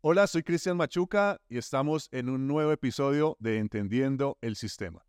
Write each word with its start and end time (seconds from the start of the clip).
Hola, 0.00 0.28
soy 0.28 0.44
Cristian 0.44 0.76
Machuca 0.76 1.40
y 1.48 1.58
estamos 1.58 2.08
en 2.12 2.28
un 2.28 2.46
nuevo 2.46 2.70
episodio 2.70 3.36
de 3.40 3.58
Entendiendo 3.58 4.38
el 4.42 4.54
Sistema. 4.54 5.07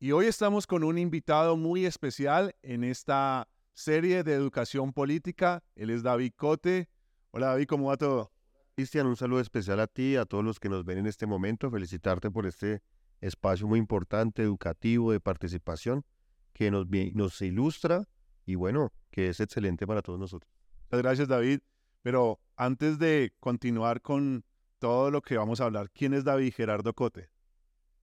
Y 0.00 0.12
hoy 0.12 0.26
estamos 0.26 0.68
con 0.68 0.84
un 0.84 0.96
invitado 0.96 1.56
muy 1.56 1.84
especial 1.84 2.54
en 2.62 2.84
esta 2.84 3.48
serie 3.74 4.22
de 4.22 4.32
educación 4.32 4.92
política. 4.92 5.64
Él 5.74 5.90
es 5.90 6.04
David 6.04 6.34
Cote. 6.36 6.88
Hola 7.32 7.48
David, 7.48 7.66
¿cómo 7.66 7.88
va 7.88 7.96
todo? 7.96 8.30
Cristian, 8.76 9.08
un 9.08 9.16
saludo 9.16 9.40
especial 9.40 9.80
a 9.80 9.88
ti, 9.88 10.14
a 10.14 10.24
todos 10.24 10.44
los 10.44 10.60
que 10.60 10.68
nos 10.68 10.84
ven 10.84 10.98
en 10.98 11.08
este 11.08 11.26
momento. 11.26 11.68
Felicitarte 11.68 12.30
por 12.30 12.46
este 12.46 12.80
espacio 13.20 13.66
muy 13.66 13.80
importante, 13.80 14.44
educativo, 14.44 15.10
de 15.10 15.18
participación, 15.18 16.04
que 16.52 16.70
nos, 16.70 16.86
nos 17.14 17.42
ilustra 17.42 18.04
y 18.46 18.54
bueno, 18.54 18.92
que 19.10 19.30
es 19.30 19.40
excelente 19.40 19.84
para 19.84 20.00
todos 20.00 20.20
nosotros. 20.20 20.48
Muchas 20.84 21.02
gracias 21.02 21.26
David. 21.26 21.58
Pero 22.02 22.38
antes 22.54 23.00
de 23.00 23.34
continuar 23.40 24.00
con 24.00 24.44
todo 24.78 25.10
lo 25.10 25.22
que 25.22 25.36
vamos 25.36 25.60
a 25.60 25.64
hablar, 25.64 25.90
¿quién 25.90 26.14
es 26.14 26.22
David 26.22 26.54
Gerardo 26.54 26.94
Cote? 26.94 27.30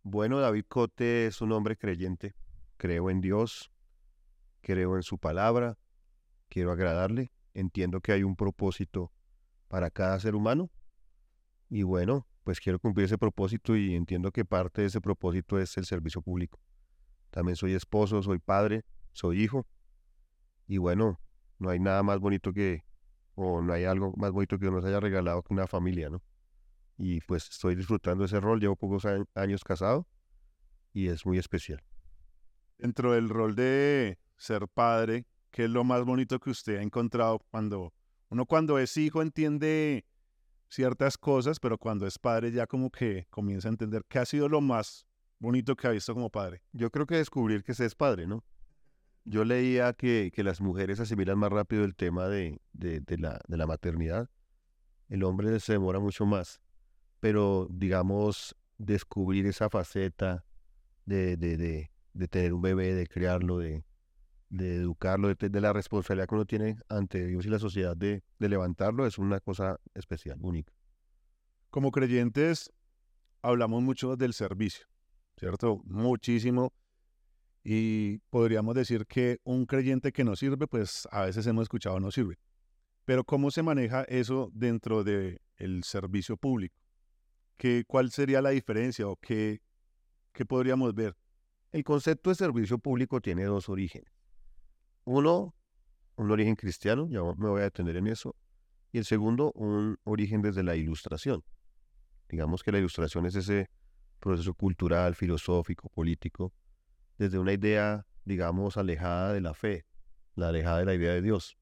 Bueno, 0.07 0.39
David 0.39 0.65
Cote 0.67 1.25
es 1.25 1.41
un 1.41 1.51
hombre 1.51 1.77
creyente. 1.77 2.35
Creo 2.77 3.09
en 3.09 3.21
Dios, 3.21 3.71
creo 4.61 4.97
en 4.97 5.01
su 5.01 5.17
palabra, 5.17 5.79
quiero 6.47 6.71
agradarle. 6.71 7.31
Entiendo 7.55 8.01
que 8.01 8.11
hay 8.11 8.21
un 8.21 8.35
propósito 8.35 9.11
para 9.67 9.89
cada 9.89 10.19
ser 10.19 10.35
humano. 10.35 10.69
Y 11.71 11.81
bueno, 11.81 12.27
pues 12.43 12.59
quiero 12.59 12.77
cumplir 12.77 13.05
ese 13.05 13.17
propósito 13.17 13.75
y 13.75 13.95
entiendo 13.95 14.31
que 14.31 14.45
parte 14.45 14.81
de 14.81 14.87
ese 14.89 15.01
propósito 15.01 15.57
es 15.59 15.75
el 15.75 15.85
servicio 15.85 16.21
público. 16.21 16.59
También 17.31 17.55
soy 17.55 17.73
esposo, 17.73 18.21
soy 18.21 18.37
padre, 18.37 18.85
soy 19.11 19.41
hijo. 19.41 19.65
Y 20.67 20.77
bueno, 20.77 21.19
no 21.57 21.71
hay 21.71 21.79
nada 21.79 22.03
más 22.03 22.19
bonito 22.19 22.53
que, 22.53 22.83
o 23.33 23.59
no 23.59 23.73
hay 23.73 23.85
algo 23.85 24.13
más 24.17 24.31
bonito 24.31 24.59
que 24.59 24.69
nos 24.69 24.85
haya 24.85 24.99
regalado 24.99 25.41
que 25.41 25.51
una 25.51 25.65
familia, 25.65 26.11
¿no? 26.11 26.21
Y 26.97 27.21
pues 27.21 27.49
estoy 27.49 27.75
disfrutando 27.75 28.25
ese 28.25 28.39
rol. 28.39 28.59
Llevo 28.59 28.75
pocos 28.75 29.05
años 29.33 29.63
casado 29.63 30.07
y 30.93 31.07
es 31.07 31.25
muy 31.25 31.38
especial. 31.38 31.83
Dentro 32.77 33.13
del 33.13 33.29
rol 33.29 33.55
de 33.55 34.19
ser 34.38 34.67
padre, 34.67 35.25
¿qué 35.51 35.66
es 35.66 35.69
lo 35.69 35.83
más 35.83 36.03
bonito 36.03 36.39
que 36.39 36.49
usted 36.49 36.77
ha 36.77 36.81
encontrado 36.81 37.39
cuando 37.51 37.93
uno 38.29 38.45
cuando 38.45 38.79
es 38.79 38.97
hijo 38.97 39.21
entiende 39.21 40.05
ciertas 40.67 41.17
cosas, 41.17 41.59
pero 41.59 41.77
cuando 41.77 42.07
es 42.07 42.17
padre 42.17 42.51
ya 42.51 42.66
como 42.67 42.89
que 42.89 43.27
comienza 43.29 43.67
a 43.67 43.71
entender 43.71 44.03
qué 44.09 44.19
ha 44.19 44.25
sido 44.25 44.49
lo 44.49 44.61
más 44.61 45.05
bonito 45.39 45.75
que 45.75 45.88
ha 45.88 45.91
visto 45.91 46.13
como 46.13 46.29
padre? 46.29 46.63
Yo 46.73 46.89
creo 46.89 47.05
que 47.05 47.16
descubrir 47.16 47.63
que 47.63 47.73
se 47.73 47.85
es 47.85 47.95
padre, 47.95 48.27
¿no? 48.27 48.43
Yo 49.23 49.43
leía 49.43 49.93
que, 49.93 50.31
que 50.33 50.43
las 50.43 50.61
mujeres 50.61 50.99
asimilan 50.99 51.38
más 51.39 51.51
rápido 51.51 51.83
el 51.83 51.95
tema 51.95 52.27
de, 52.27 52.61
de, 52.73 52.99
de, 52.99 53.17
la, 53.17 53.39
de 53.47 53.57
la 53.57 53.66
maternidad. 53.66 54.29
El 55.09 55.23
hombre 55.23 55.59
se 55.59 55.73
demora 55.73 55.99
mucho 55.99 56.25
más 56.25 56.61
pero 57.25 57.65
digamos, 57.71 58.55
descubrir 58.77 59.47
esa 59.47 59.67
faceta 59.67 60.45
de, 61.05 61.37
de, 61.37 61.57
de, 61.57 61.91
de 62.13 62.27
tener 62.27 62.53
un 62.53 62.61
bebé, 62.61 62.93
de 62.93 63.07
criarlo, 63.07 63.57
de, 63.57 63.83
de 64.50 64.75
educarlo, 64.75 65.33
de, 65.33 65.59
la 65.59 65.73
responsabilidad 65.73 66.27
que 66.27 66.35
uno 66.35 66.45
tiene 66.45 66.77
ante 66.88 67.25
Dios 67.25 67.47
y 67.47 67.50
la 67.50 67.57
sociedad 67.57 67.97
de, 67.97 68.22
de 68.38 68.47
levantarlo, 68.47 69.07
es 69.07 69.17
una 69.17 69.39
cosa 69.39 69.79
especial, 69.95 70.38
única. 70.39 70.72
Como 71.72 71.89
creyentes, 71.89 72.72
hablamos 73.41 73.81
mucho 73.81 74.16
del 74.16 74.33
servicio, 74.33 74.85
¿cierto? 75.35 75.81
Muchísimo. 75.85 76.73
Y 77.63 78.19
podríamos 78.29 78.75
decir 78.75 79.07
que 79.07 79.39
un 79.44 79.66
creyente 79.66 80.11
que 80.11 80.23
no 80.23 80.35
sirve, 80.35 80.67
pues 80.67 81.07
a 81.09 81.25
veces 81.25 81.47
hemos 81.47 81.63
escuchado 81.63 82.00
no 82.00 82.11
sirve. 82.11 82.38
Pero 83.03 83.23
¿cómo 83.23 83.50
se 83.50 83.63
maneja 83.63 84.03
eso 84.03 84.51
dentro 84.53 85.03
del 85.03 85.41
el 85.57 85.83
servicio 85.83 86.38
público? 86.38 86.84
¿Cuál 87.88 88.11
sería 88.11 88.41
la 88.41 88.49
diferencia 88.51 89.07
o 89.07 89.16
qué, 89.16 89.61
qué 90.33 90.45
podríamos 90.45 90.93
ver? 90.93 91.16
El 91.71 91.83
concepto 91.83 92.29
de 92.29 92.35
servicio 92.35 92.77
público 92.77 93.21
tiene 93.21 93.43
dos 93.45 93.69
orígenes. 93.69 94.11
Uno, 95.03 95.55
un 96.15 96.31
origen 96.31 96.55
cristiano, 96.55 97.07
ya 97.09 97.21
me 97.23 97.49
voy 97.49 97.61
a 97.61 97.65
detener 97.65 97.97
en 97.97 98.07
eso, 98.07 98.35
y 98.91 98.97
el 98.97 99.05
segundo, 99.05 99.51
un 99.55 99.97
origen 100.03 100.41
desde 100.41 100.63
la 100.63 100.75
ilustración. 100.75 101.44
Digamos 102.29 102.63
que 102.63 102.71
la 102.71 102.79
ilustración 102.79 103.25
es 103.25 103.35
ese 103.35 103.69
proceso 104.19 104.53
cultural, 104.53 105.15
filosófico, 105.15 105.89
político, 105.89 106.53
desde 107.17 107.38
una 107.38 107.53
idea, 107.53 108.05
digamos, 108.23 108.77
alejada 108.77 109.33
de 109.33 109.41
la 109.41 109.53
fe, 109.53 109.85
la 110.35 110.49
alejada 110.49 110.79
de 110.79 110.85
la 110.85 110.94
idea 110.94 111.13
de 111.13 111.21
Dios. 111.21 111.57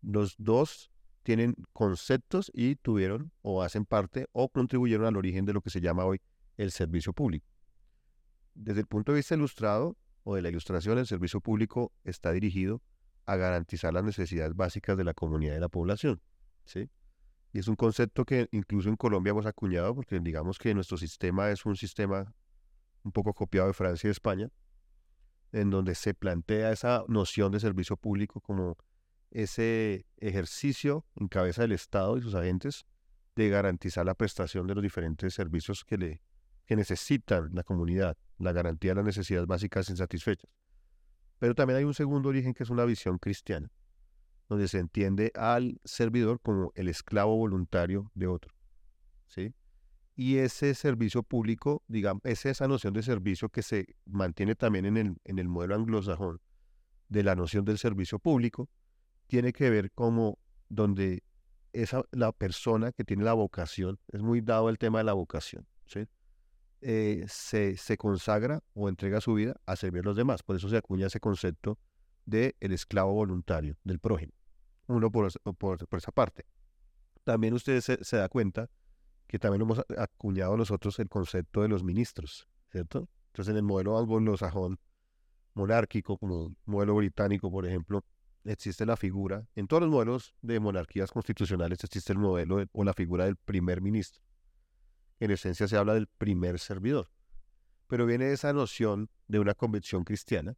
Los 0.00 0.36
dos 0.38 0.90
tienen 1.28 1.56
conceptos 1.74 2.50
y 2.54 2.76
tuvieron 2.76 3.32
o 3.42 3.62
hacen 3.62 3.84
parte 3.84 4.28
o 4.32 4.48
contribuyeron 4.48 5.04
al 5.04 5.14
origen 5.18 5.44
de 5.44 5.52
lo 5.52 5.60
que 5.60 5.68
se 5.68 5.82
llama 5.82 6.06
hoy 6.06 6.22
el 6.56 6.70
servicio 6.70 7.12
público. 7.12 7.46
Desde 8.54 8.80
el 8.80 8.86
punto 8.86 9.12
de 9.12 9.16
vista 9.16 9.34
ilustrado 9.34 9.98
o 10.24 10.36
de 10.36 10.40
la 10.40 10.48
ilustración, 10.48 10.96
el 10.96 11.06
servicio 11.06 11.42
público 11.42 11.92
está 12.02 12.32
dirigido 12.32 12.80
a 13.26 13.36
garantizar 13.36 13.92
las 13.92 14.04
necesidades 14.04 14.56
básicas 14.56 14.96
de 14.96 15.04
la 15.04 15.12
comunidad 15.12 15.52
y 15.52 15.54
de 15.56 15.60
la 15.60 15.68
población. 15.68 16.22
¿sí? 16.64 16.88
Y 17.52 17.58
es 17.58 17.68
un 17.68 17.76
concepto 17.76 18.24
que 18.24 18.48
incluso 18.50 18.88
en 18.88 18.96
Colombia 18.96 19.32
hemos 19.32 19.44
acuñado 19.44 19.94
porque 19.94 20.18
digamos 20.20 20.58
que 20.58 20.72
nuestro 20.72 20.96
sistema 20.96 21.50
es 21.50 21.66
un 21.66 21.76
sistema 21.76 22.32
un 23.02 23.12
poco 23.12 23.34
copiado 23.34 23.68
de 23.68 23.74
Francia 23.74 24.08
y 24.08 24.12
España, 24.12 24.48
en 25.52 25.68
donde 25.68 25.94
se 25.94 26.14
plantea 26.14 26.72
esa 26.72 27.04
noción 27.06 27.52
de 27.52 27.60
servicio 27.60 27.98
público 27.98 28.40
como 28.40 28.78
ese 29.30 30.06
ejercicio 30.16 31.04
en 31.16 31.28
cabeza 31.28 31.62
del 31.62 31.72
Estado 31.72 32.16
y 32.16 32.22
sus 32.22 32.34
agentes 32.34 32.86
de 33.36 33.48
garantizar 33.48 34.04
la 34.04 34.14
prestación 34.14 34.66
de 34.66 34.74
los 34.74 34.82
diferentes 34.82 35.34
servicios 35.34 35.84
que, 35.84 35.96
le, 35.96 36.22
que 36.66 36.76
necesitan 36.76 37.50
la 37.52 37.62
comunidad, 37.62 38.16
la 38.38 38.52
garantía 38.52 38.92
de 38.92 38.96
las 38.96 39.04
necesidades 39.04 39.46
básicas 39.46 39.88
insatisfechas. 39.90 40.50
Pero 41.38 41.54
también 41.54 41.78
hay 41.78 41.84
un 41.84 41.94
segundo 41.94 42.30
origen 42.30 42.52
que 42.52 42.64
es 42.64 42.70
una 42.70 42.84
visión 42.84 43.18
cristiana, 43.18 43.70
donde 44.48 44.66
se 44.66 44.78
entiende 44.78 45.30
al 45.34 45.80
servidor 45.84 46.40
como 46.40 46.72
el 46.74 46.88
esclavo 46.88 47.36
voluntario 47.36 48.10
de 48.14 48.26
otro. 48.26 48.52
¿sí? 49.28 49.54
Y 50.16 50.38
ese 50.38 50.74
servicio 50.74 51.22
público, 51.22 51.84
digamos, 51.86 52.22
es 52.24 52.44
esa 52.44 52.66
noción 52.66 52.92
de 52.92 53.04
servicio 53.04 53.50
que 53.50 53.62
se 53.62 53.94
mantiene 54.04 54.56
también 54.56 54.84
en 54.86 54.96
el, 54.96 55.16
en 55.22 55.38
el 55.38 55.48
modelo 55.48 55.76
anglosajón 55.76 56.40
de 57.08 57.22
la 57.22 57.36
noción 57.36 57.64
del 57.64 57.78
servicio 57.78 58.18
público, 58.18 58.68
tiene 59.28 59.52
que 59.52 59.70
ver 59.70 59.92
como 59.92 60.38
donde 60.68 61.22
esa, 61.72 62.02
la 62.10 62.32
persona 62.32 62.90
que 62.92 63.04
tiene 63.04 63.22
la 63.22 63.34
vocación, 63.34 64.00
es 64.08 64.22
muy 64.22 64.40
dado 64.40 64.68
el 64.68 64.78
tema 64.78 64.98
de 64.98 65.04
la 65.04 65.12
vocación, 65.12 65.66
eh, 66.80 67.24
se, 67.26 67.76
se, 67.76 67.96
consagra 67.96 68.62
o 68.72 68.88
entrega 68.88 69.20
su 69.20 69.34
vida 69.34 69.56
a 69.66 69.74
servir 69.74 70.02
a 70.02 70.04
los 70.04 70.16
demás. 70.16 70.44
Por 70.44 70.54
eso 70.54 70.68
se 70.68 70.76
acuña 70.76 71.08
ese 71.08 71.18
concepto 71.18 71.76
de 72.24 72.54
el 72.60 72.72
esclavo 72.72 73.12
voluntario, 73.14 73.76
del 73.82 73.98
prójimo. 73.98 74.32
Uno 74.86 75.10
por, 75.10 75.28
por, 75.56 75.98
esa 75.98 76.12
parte. 76.12 76.46
También 77.24 77.54
usted 77.54 77.80
se, 77.80 78.04
se, 78.04 78.16
da 78.16 78.28
cuenta 78.28 78.70
que 79.26 79.40
también 79.40 79.62
hemos 79.62 79.82
acuñado 79.98 80.56
nosotros 80.56 80.96
el 81.00 81.08
concepto 81.08 81.62
de 81.62 81.68
los 81.68 81.82
ministros, 81.82 82.48
¿cierto? 82.70 83.08
Entonces 83.32 83.50
en 83.50 83.56
el 83.56 83.64
modelo 83.64 83.98
anglosajón 83.98 84.78
monárquico, 85.54 86.16
como 86.16 86.46
el 86.46 86.56
modelo 86.64 86.94
británico, 86.94 87.50
por 87.50 87.66
ejemplo, 87.66 88.04
existe 88.48 88.86
la 88.86 88.96
figura, 88.96 89.46
en 89.54 89.66
todos 89.66 89.82
los 89.82 89.90
modelos 89.90 90.34
de 90.42 90.60
monarquías 90.60 91.10
constitucionales 91.10 91.82
existe 91.84 92.12
el 92.12 92.18
modelo 92.18 92.64
o 92.72 92.84
la 92.84 92.94
figura 92.94 93.24
del 93.24 93.36
primer 93.36 93.80
ministro. 93.80 94.22
En 95.20 95.30
esencia 95.30 95.68
se 95.68 95.76
habla 95.76 95.94
del 95.94 96.06
primer 96.06 96.58
servidor. 96.58 97.10
Pero 97.86 98.06
viene 98.06 98.32
esa 98.32 98.52
noción 98.52 99.10
de 99.26 99.38
una 99.40 99.54
convicción 99.54 100.04
cristiana, 100.04 100.56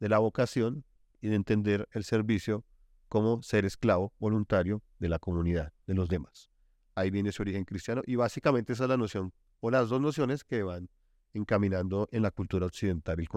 de 0.00 0.08
la 0.08 0.18
vocación 0.18 0.84
y 1.20 1.28
de 1.28 1.36
entender 1.36 1.88
el 1.92 2.04
servicio 2.04 2.64
como 3.08 3.42
ser 3.42 3.64
esclavo 3.64 4.12
voluntario 4.18 4.82
de 4.98 5.08
la 5.08 5.18
comunidad, 5.18 5.72
de 5.86 5.94
los 5.94 6.08
demás. 6.08 6.50
Ahí 6.94 7.10
viene 7.10 7.30
ese 7.30 7.42
origen 7.42 7.64
cristiano 7.64 8.02
y 8.06 8.16
básicamente 8.16 8.72
esa 8.72 8.84
es 8.84 8.90
la 8.90 8.96
noción 8.96 9.32
o 9.60 9.70
las 9.70 9.88
dos 9.88 10.00
nociones 10.00 10.44
que 10.44 10.62
van 10.62 10.88
encaminando 11.34 12.08
en 12.10 12.22
la 12.22 12.30
cultura 12.30 12.66
occidental 12.66 13.20
el 13.20 13.28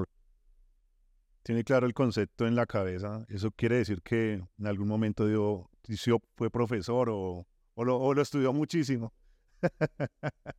tiene 1.43 1.63
claro 1.63 1.87
el 1.87 1.93
concepto 1.93 2.47
en 2.47 2.55
la 2.55 2.65
cabeza, 2.65 3.25
eso 3.29 3.51
quiere 3.51 3.77
decir 3.77 4.01
que 4.01 4.33
en 4.33 4.67
algún 4.67 4.87
momento 4.87 5.27
dio, 5.27 5.69
fue 6.35 6.49
profesor 6.49 7.09
o, 7.09 7.47
o 7.73 7.85
lo, 7.85 8.13
lo 8.13 8.21
estudió 8.21 8.53
muchísimo. 8.53 9.13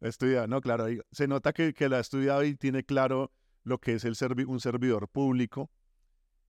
Estudia, 0.00 0.46
no, 0.46 0.60
claro, 0.60 0.86
se 1.10 1.26
nota 1.26 1.52
que, 1.52 1.74
que 1.74 1.88
la 1.88 1.96
ha 1.96 2.00
estudiado 2.00 2.44
y 2.44 2.54
tiene 2.54 2.84
claro 2.84 3.32
lo 3.64 3.78
que 3.78 3.94
es 3.94 4.04
un 4.04 4.60
servidor 4.60 5.08
público. 5.08 5.70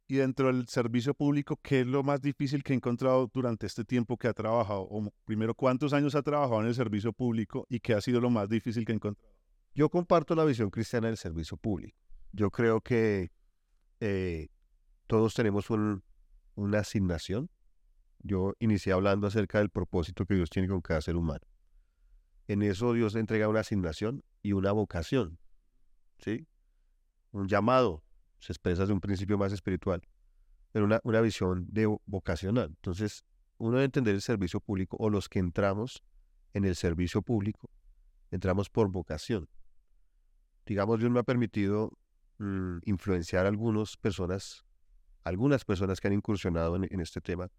Y 0.08 0.16
dentro 0.16 0.48
del 0.48 0.68
servicio 0.68 1.14
público, 1.14 1.60
¿qué 1.62 1.82
es 1.82 1.88
lo 1.88 2.02
más 2.02 2.20
difícil 2.20 2.64
que 2.64 2.74
ha 2.74 2.76
encontrado 2.76 3.30
durante 3.32 3.68
este 3.68 3.84
tiempo 3.84 4.18
que 4.18 4.28
ha 4.28 4.34
trabajado? 4.34 4.82
O 4.82 5.14
primero, 5.24 5.54
¿cuántos 5.54 5.94
años 5.94 6.16
ha 6.16 6.24
trabajado 6.24 6.62
en 6.62 6.68
el 6.68 6.74
servicio 6.74 7.14
público 7.14 7.68
y 7.70 7.80
qué 7.80 7.94
ha 7.94 8.02
sido 8.02 8.20
lo 8.20 8.32
más 8.32 8.50
difícil 8.50 8.86
que 8.86 8.92
ha 8.92 8.96
encontrado? 8.96 9.30
Yo 9.76 9.88
comparto 9.90 10.34
la 10.34 10.46
visión 10.46 10.72
cristiana 10.72 11.08
del 11.08 11.18
servicio 11.18 11.58
público. 11.58 11.96
Yo 12.32 12.52
creo 12.52 12.82
que 12.82 13.32
eh, 14.00 14.50
todos 15.08 15.34
tenemos 15.34 15.70
una 15.70 16.80
asignación. 16.80 17.50
Yo 18.20 18.54
inicié 18.60 18.94
hablando 18.94 19.28
acerca 19.28 19.60
del 19.60 19.70
propósito 19.70 20.26
que 20.26 20.36
Dios 20.36 20.50
tiene 20.50 20.68
con 20.68 20.82
cada 20.82 21.02
ser 21.02 21.16
humano. 21.16 21.46
En 22.48 22.62
eso 22.62 22.94
Dios 22.94 23.16
entrega 23.16 23.48
una 23.48 23.62
asignación 23.62 24.24
y 24.42 24.54
una 24.54 24.72
vocación. 24.72 25.40
¿Sí? 26.20 26.48
Un 27.32 27.48
llamado 27.48 28.04
se 28.40 28.54
expresa 28.54 28.86
de 28.86 28.94
un 28.94 29.02
principio 29.02 29.38
más 29.38 29.52
espiritual, 29.52 30.02
pero 30.72 30.86
una, 30.86 31.00
una 31.04 31.22
visión 31.22 31.68
de 31.70 31.86
vocacional. 32.06 32.68
Entonces, 32.70 33.24
uno 33.58 33.74
debe 33.74 33.86
entender 33.86 34.16
el 34.16 34.22
servicio 34.22 34.62
público 34.62 34.98
o 35.00 35.10
los 35.10 35.28
que 35.30 35.40
entramos 35.40 36.04
en 36.54 36.66
el 36.66 36.76
servicio 36.76 37.22
público, 37.22 37.70
entramos 38.32 38.70
por 38.70 38.90
vocación. 38.90 39.48
Digamos, 40.66 41.00
Dios 41.00 41.12
me 41.12 41.20
ha 41.20 41.24
permitido 41.24 41.98
mm, 42.40 42.80
influenciar 42.86 43.46
a 43.46 43.50
algunas 43.50 43.96
personas, 43.96 44.66
algunas 45.24 45.64
personas 45.64 46.02
que 46.02 46.08
han 46.08 46.14
incursionado 46.14 46.76
en 46.76 47.00
este 47.00 47.22
tema, 47.22 47.52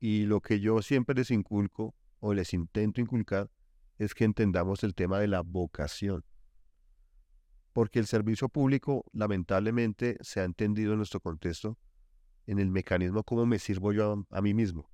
y 0.00 0.24
lo 0.24 0.40
que 0.40 0.60
yo 0.60 0.80
siempre 0.80 1.14
les 1.14 1.30
inculco 1.30 1.94
o 2.20 2.32
les 2.32 2.54
intento 2.54 3.00
inculcar 3.00 3.50
es 3.98 4.14
que 4.14 4.24
entendamos 4.24 4.82
el 4.82 4.94
tema 4.94 5.18
de 5.20 5.28
la 5.28 5.42
vocación. 5.42 6.24
Porque 7.74 7.98
el 7.98 8.06
servicio 8.06 8.48
público 8.48 9.04
lamentablemente 9.12 10.16
se 10.22 10.40
ha 10.40 10.44
entendido 10.44 10.92
en 10.92 10.98
nuestro 10.98 11.20
contexto 11.20 11.78
en 12.46 12.58
el 12.58 12.70
mecanismo 12.70 13.22
cómo 13.22 13.44
me 13.46 13.58
sirvo 13.58 13.92
yo 13.92 14.26
a, 14.30 14.40
mí 14.40 14.54
mismo, 14.54 14.90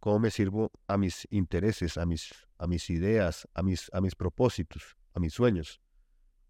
cómo 0.00 0.18
me 0.18 0.30
sirvo 0.30 0.72
a 0.88 0.98
mis 0.98 1.26
intereses, 1.30 1.96
a 1.96 2.04
mis, 2.04 2.34
a 2.58 2.66
mis 2.66 2.90
ideas, 2.90 3.48
a 3.54 3.62
mis, 3.62 3.88
a 3.94 4.00
mis 4.00 4.16
propósitos, 4.16 4.96
a 5.14 5.20
mis 5.20 5.32
sueños. 5.32 5.80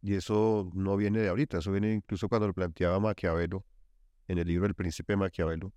Y 0.02 0.14
eso 0.14 0.70
no 0.74 0.96
viene 0.96 1.20
de 1.20 1.28
ahorita, 1.28 1.58
eso 1.58 1.72
viene 1.72 1.92
incluso 1.92 2.28
cuando 2.28 2.46
lo 2.46 2.54
planteaba 2.54 3.00
Maquiavelo 3.00 3.64
en 4.28 4.38
el 4.38 4.46
libro 4.46 4.66
El 4.66 4.74
Príncipe 4.74 5.16
Maquiavelo, 5.16 5.72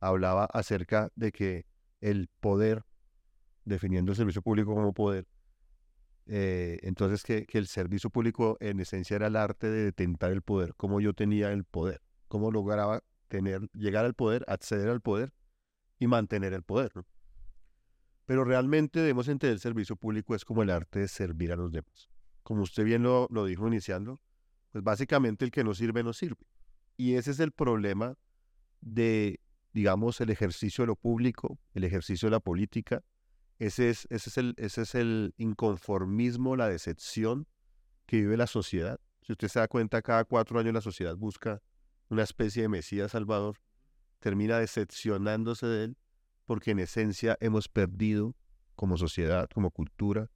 hablaba 0.00 0.46
acerca 0.46 1.10
de 1.14 1.32
que 1.32 1.66
el 2.00 2.28
poder 2.40 2.84
definiendo 3.64 4.12
el 4.12 4.16
servicio 4.16 4.42
público 4.42 4.74
como 4.74 4.92
poder. 4.92 5.26
Eh, 6.26 6.78
entonces, 6.82 7.22
que, 7.22 7.46
el 7.52 7.66
servicio 7.66 8.10
público 8.10 8.56
en 8.60 8.80
esencia 8.80 9.16
era 9.16 9.26
el 9.26 9.36
arte 9.36 9.68
de 9.68 9.84
detentar 9.84 10.32
el 10.32 10.42
poder, 10.42 10.74
cómo 10.76 11.00
yo 11.00 11.14
tenía 11.14 11.52
el 11.52 11.64
poder, 11.64 12.00
cómo 12.28 12.50
lograba 12.50 13.02
tener, 13.28 13.68
llegar 13.72 14.04
al 14.04 14.14
poder, 14.14 14.44
acceder 14.48 14.88
al 14.88 15.00
poder 15.00 15.32
y 15.98 16.06
mantener 16.06 16.52
el 16.52 16.62
poder. 16.62 16.92
Pero 18.24 18.44
realmente 18.44 19.00
debemos 19.00 19.28
entender 19.28 19.54
el 19.54 19.60
servicio 19.60 19.96
público 19.96 20.34
es 20.34 20.44
como 20.44 20.62
el 20.62 20.70
arte 20.70 21.00
de 21.00 21.08
servir 21.08 21.52
a 21.52 21.56
los 21.56 21.72
demás. 21.72 22.08
Como 22.42 22.62
usted 22.62 22.84
bien 22.84 23.02
lo, 23.02 23.28
dijo 23.46 23.66
iniciando, 23.66 24.20
pues 24.70 24.82
básicamente 24.82 25.44
el 25.44 25.50
que 25.50 25.64
no 25.64 25.74
sirve, 25.74 26.02
no 26.02 26.12
sirve. 26.12 26.46
Y 26.96 27.14
ese 27.14 27.30
es 27.30 27.40
el 27.40 27.52
problema 27.52 28.16
de, 28.80 29.40
digamos, 29.72 30.20
el 30.20 30.30
ejercicio 30.30 30.82
de 30.82 30.88
lo 30.88 30.96
público, 30.96 31.58
el 31.74 31.84
ejercicio 31.84 32.26
de 32.26 32.32
la 32.32 32.40
política, 32.40 33.02
ese 33.58 33.90
es, 33.90 34.06
ese 34.10 34.30
es, 34.30 34.38
el, 34.38 34.54
ese 34.56 34.82
es 34.82 34.94
el 34.94 35.34
inconformismo, 35.36 36.56
la 36.56 36.68
decepción 36.68 37.46
que 38.06 38.16
vive 38.16 38.36
la 38.36 38.46
sociedad. 38.48 38.98
Si 39.22 39.32
usted 39.32 39.48
se 39.48 39.60
da 39.60 39.68
cuenta, 39.68 40.02
cada 40.02 40.24
cuatro 40.24 40.58
años 40.58 40.74
la 40.74 40.80
sociedad 40.80 41.16
busca 41.16 41.62
una 42.08 42.24
especie 42.24 42.62
de 42.62 42.68
Mesías 42.68 43.12
Salvador, 43.12 43.60
termina 44.18 44.58
decepcionándose 44.58 45.66
de 45.66 45.84
él, 45.84 45.96
porque 46.44 46.72
en 46.72 46.80
esencia 46.80 47.36
hemos 47.40 47.68
perdido 47.68 48.34
como 48.74 48.96
sociedad, 48.96 49.48
como 49.54 49.70
cultura 49.70 50.28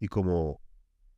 y 0.00 0.08
como, 0.08 0.60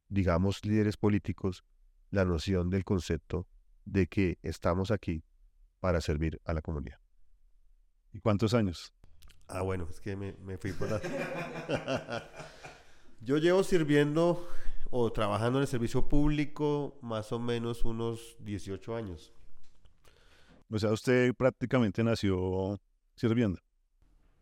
digamos, 0.08 0.64
líderes 0.64 0.96
políticos, 0.96 1.64
la 2.10 2.24
noción 2.24 2.70
del 2.70 2.84
concepto 2.84 3.46
de 3.84 4.06
que 4.06 4.38
estamos 4.42 4.90
aquí 4.90 5.24
para 5.80 6.00
servir 6.00 6.40
a 6.44 6.54
la 6.54 6.62
comunidad. 6.62 6.98
¿Y 8.12 8.20
cuántos 8.20 8.54
años? 8.54 8.92
Ah, 9.46 9.62
bueno, 9.62 9.86
es 9.90 10.00
que 10.00 10.16
me, 10.16 10.34
fui 10.58 10.72
por 10.72 10.90
la... 10.90 11.00
Yo 13.20 13.38
llevo 13.38 13.64
sirviendo 13.64 14.48
o 14.90 15.12
trabajando 15.12 15.58
en 15.58 15.62
el 15.62 15.68
servicio 15.68 16.08
público 16.08 16.98
más 17.02 17.32
o 17.32 17.38
menos 17.38 17.84
unos 17.84 18.36
18 18.40 18.96
años. 18.96 19.32
O 20.70 20.78
sea, 20.78 20.92
usted 20.92 21.34
prácticamente 21.34 22.04
nació 22.04 22.78
sirviendo. 23.16 23.58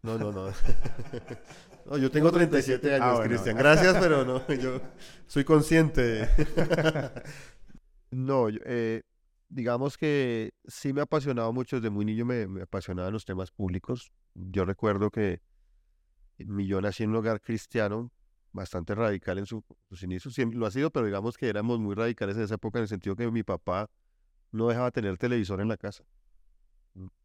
No, 0.03 0.19
no, 0.19 0.33
no. 0.33 0.47
no 1.89 1.99
yo 1.99 2.11
tengo 2.11 2.31
37 2.31 2.95
años, 2.95 3.21
ah, 3.21 3.23
Cristian. 3.25 3.57
Gracias, 3.57 3.97
pero 3.99 4.25
no, 4.25 4.47
yo 4.49 4.81
soy 5.27 5.45
consciente. 5.45 6.29
no, 8.11 8.49
eh, 8.49 9.03
digamos 9.49 9.97
que 9.97 10.53
sí 10.67 10.93
me 10.93 11.01
ha 11.01 11.05
apasionado 11.05 11.53
mucho, 11.53 11.77
desde 11.77 11.91
muy 11.91 12.05
niño 12.05 12.25
me, 12.25 12.47
me 12.47 12.63
apasionaban 12.63 13.13
los 13.13 13.25
temas 13.25 13.51
públicos. 13.51 14.13
Yo 14.35 14.65
recuerdo 14.65 15.11
que 15.11 15.41
yo 16.39 16.81
nací 16.81 17.05
en 17.05 17.11
un 17.11 17.17
hogar 17.17 17.41
cristiano 17.41 18.11
bastante 18.53 18.95
radical 18.95 19.39
en 19.39 19.47
sus 19.47 19.63
inicios, 20.03 20.35
siempre 20.35 20.59
lo 20.59 20.67
ha 20.67 20.71
sido, 20.71 20.91
pero 20.91 21.07
digamos 21.07 21.37
que 21.37 21.49
éramos 21.49 21.79
muy 21.79 21.95
radicales 21.95 22.37
en 22.37 22.43
esa 22.43 22.55
época 22.55 22.79
en 22.79 22.85
el 22.85 22.89
sentido 22.89 23.15
que 23.15 23.31
mi 23.31 23.43
papá 23.43 23.91
no 24.51 24.69
dejaba 24.69 24.91
tener 24.91 25.19
televisor 25.19 25.61
en 25.61 25.69
la 25.69 25.77
casa 25.77 26.05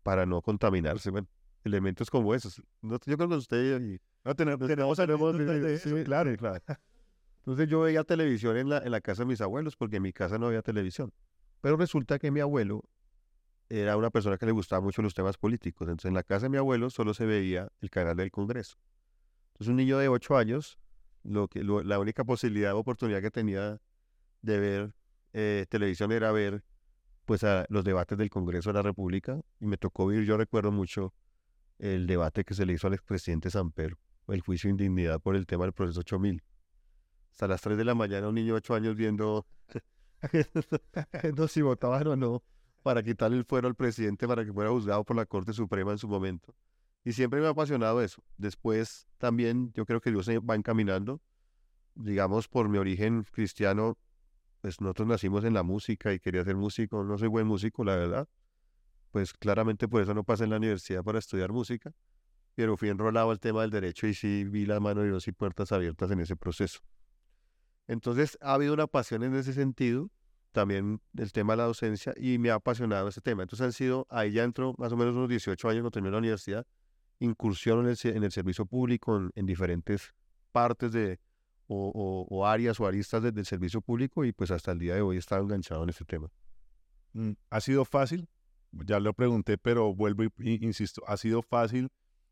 para 0.03 0.25
no 0.25 0.41
contaminarse, 0.41 1.09
bueno, 1.09 1.27
elementos 1.63 2.09
como 2.09 2.33
esos. 2.33 2.61
yo 2.81 2.99
creo 2.99 3.29
que 3.29 3.35
usted... 3.35 3.99
no, 4.23 4.35
tenemos, 4.35 4.67
tenemos, 4.67 4.97
tenemos 4.97 5.35
claro, 6.05 6.35
claro. 6.37 6.61
Entonces 7.39 7.67
yo 7.67 7.81
veía 7.81 8.03
televisión 8.03 8.57
en 8.57 8.69
la, 8.69 8.79
en 8.79 8.91
la 8.91 9.01
casa 9.01 9.23
de 9.23 9.27
mis 9.27 9.41
abuelos 9.41 9.75
porque 9.75 9.97
en 9.97 10.03
mi 10.03 10.13
casa 10.13 10.37
no 10.37 10.47
había 10.47 10.61
televisión. 10.61 11.11
Pero 11.61 11.77
resulta 11.77 12.19
que 12.19 12.31
mi 12.31 12.39
abuelo 12.39 12.83
era 13.69 13.95
una 13.95 14.09
persona 14.09 14.37
que 14.37 14.45
le 14.45 14.51
gustaba 14.51 14.81
mucho 14.81 15.01
los 15.01 15.13
temas 15.13 15.37
políticos. 15.37 15.87
Entonces 15.87 16.09
en 16.09 16.15
la 16.15 16.23
casa 16.23 16.45
de 16.45 16.49
mi 16.49 16.57
abuelo 16.57 16.89
solo 16.89 17.13
se 17.13 17.25
veía 17.25 17.69
el 17.81 17.89
canal 17.89 18.17
del 18.17 18.29
Congreso. 18.29 18.77
Entonces 19.53 19.69
un 19.69 19.77
niño 19.77 19.97
de 19.97 20.07
ocho 20.09 20.37
años, 20.37 20.77
lo 21.23 21.47
que, 21.47 21.63
la 21.63 21.99
única 21.99 22.23
posibilidad 22.23 22.73
o 22.73 22.79
oportunidad 22.79 23.21
que 23.21 23.31
tenía 23.31 23.79
de 24.41 24.59
ver 24.59 24.93
eh, 25.33 25.65
televisión 25.69 26.11
era 26.11 26.31
ver 26.31 26.63
pues 27.25 27.43
los 27.69 27.83
debates 27.85 28.17
del 28.17 28.29
Congreso 28.29 28.69
de 28.69 28.73
la 28.73 28.81
República. 28.81 29.39
Y 29.59 29.67
me 29.67 29.77
tocó 29.77 30.05
vivir, 30.07 30.25
yo 30.25 30.35
recuerdo 30.37 30.71
mucho 30.71 31.13
el 31.81 32.05
debate 32.05 32.43
que 32.43 32.53
se 32.53 32.65
le 32.65 32.73
hizo 32.73 32.87
al 32.87 32.93
expresidente 32.93 33.49
Samper, 33.49 33.97
el 34.27 34.41
juicio 34.41 34.67
de 34.67 34.71
indignidad 34.71 35.19
por 35.19 35.35
el 35.35 35.47
tema 35.47 35.65
del 35.65 35.73
proceso 35.73 36.01
8000. 36.01 36.43
Hasta 37.31 37.47
las 37.47 37.61
3 37.61 37.75
de 37.77 37.85
la 37.85 37.95
mañana 37.95 38.29
un 38.29 38.35
niño 38.35 38.53
de 38.53 38.57
ocho 38.57 38.75
años 38.75 38.95
viendo 38.95 39.47
no 41.37 41.47
si 41.47 41.61
votaban 41.61 42.05
o 42.07 42.15
no 42.15 42.43
para 42.83 43.01
quitarle 43.01 43.37
el 43.37 43.45
fuero 43.45 43.67
al 43.67 43.75
presidente 43.75 44.27
para 44.27 44.45
que 44.45 44.53
fuera 44.53 44.69
juzgado 44.69 45.03
por 45.03 45.15
la 45.15 45.25
Corte 45.25 45.53
Suprema 45.53 45.91
en 45.91 45.97
su 45.97 46.07
momento. 46.07 46.53
Y 47.03 47.13
siempre 47.13 47.41
me 47.41 47.47
ha 47.47 47.49
apasionado 47.49 48.01
eso. 48.01 48.23
Después 48.37 49.07
también 49.17 49.71
yo 49.73 49.85
creo 49.85 50.01
que 50.01 50.11
Dios 50.11 50.25
se 50.25 50.37
va 50.37 50.55
encaminando. 50.55 51.19
Digamos, 51.95 52.47
por 52.47 52.69
mi 52.69 52.77
origen 52.77 53.23
cristiano, 53.23 53.97
pues 54.61 54.79
nosotros 54.81 55.07
nacimos 55.07 55.43
en 55.45 55.55
la 55.55 55.63
música 55.63 56.13
y 56.13 56.19
quería 56.19 56.43
ser 56.43 56.55
músico. 56.55 57.03
No 57.03 57.17
soy 57.17 57.27
buen 57.27 57.47
músico, 57.47 57.83
la 57.83 57.95
verdad. 57.95 58.27
Pues 59.11 59.33
claramente 59.33 59.87
por 59.87 60.01
eso 60.01 60.13
no 60.13 60.23
pasé 60.23 60.45
en 60.45 60.51
la 60.51 60.57
universidad 60.57 61.03
para 61.03 61.19
estudiar 61.19 61.51
música. 61.51 61.91
Pero 62.55 62.75
fui 62.75 62.89
enrolado 62.89 63.31
al 63.31 63.39
tema 63.39 63.61
del 63.61 63.69
derecho 63.69 64.07
y 64.07 64.13
sí 64.13 64.43
vi 64.43 64.65
la 64.65 64.79
mano 64.79 65.01
de 65.01 65.07
Dios 65.07 65.27
y 65.27 65.31
puertas 65.31 65.71
abiertas 65.71 66.11
en 66.11 66.19
ese 66.19 66.35
proceso. 66.35 66.79
Entonces 67.87 68.37
ha 68.41 68.53
habido 68.53 68.73
una 68.73 68.87
pasión 68.87 69.23
en 69.23 69.35
ese 69.35 69.53
sentido, 69.53 70.09
también 70.51 71.01
el 71.17 71.31
tema 71.31 71.53
de 71.53 71.57
la 71.57 71.63
docencia, 71.65 72.13
y 72.17 72.37
me 72.39 72.49
ha 72.49 72.55
apasionado 72.55 73.07
ese 73.07 73.21
tema. 73.21 73.43
Entonces 73.43 73.65
han 73.65 73.73
sido, 73.73 74.05
ahí 74.09 74.33
ya 74.33 74.43
entro 74.43 74.75
más 74.77 74.91
o 74.91 74.97
menos 74.97 75.15
unos 75.15 75.29
18 75.29 75.69
años 75.69 75.81
cuando 75.81 75.91
terminé 75.91 76.11
la 76.11 76.19
universidad, 76.19 76.65
incursión 77.19 77.79
en 77.85 78.23
el, 78.23 78.31
servicio 78.31 78.65
público 78.65 79.29
en, 79.35 79.45
diferentes 79.45 80.13
partes 80.51 80.91
de, 80.91 81.19
o, 81.67 82.45
áreas 82.45 82.79
o 82.79 82.87
aristas 82.87 83.23
del 83.23 83.45
servicio 83.45 83.81
público 83.81 84.25
y 84.25 84.33
pues 84.33 84.51
hasta 84.51 84.71
el 84.71 84.79
día 84.79 84.95
de 84.95 85.01
hoy 85.01 85.15
he 85.17 85.19
estado 85.19 85.43
enganchado 85.43 85.83
en 85.83 85.89
ese 85.89 86.03
tema. 86.03 86.29
Mm, 87.13 87.31
¿Ha 87.49 87.61
sido 87.61 87.85
fácil? 87.85 88.27
Ya 88.71 88.99
lo 88.99 89.13
pregunté, 89.13 89.57
pero 89.57 89.93
vuelvo 89.93 90.23
y 90.23 90.65
insisto, 90.65 91.03
¿ha 91.07 91.17
sido 91.17 91.41
fácil 91.41 91.89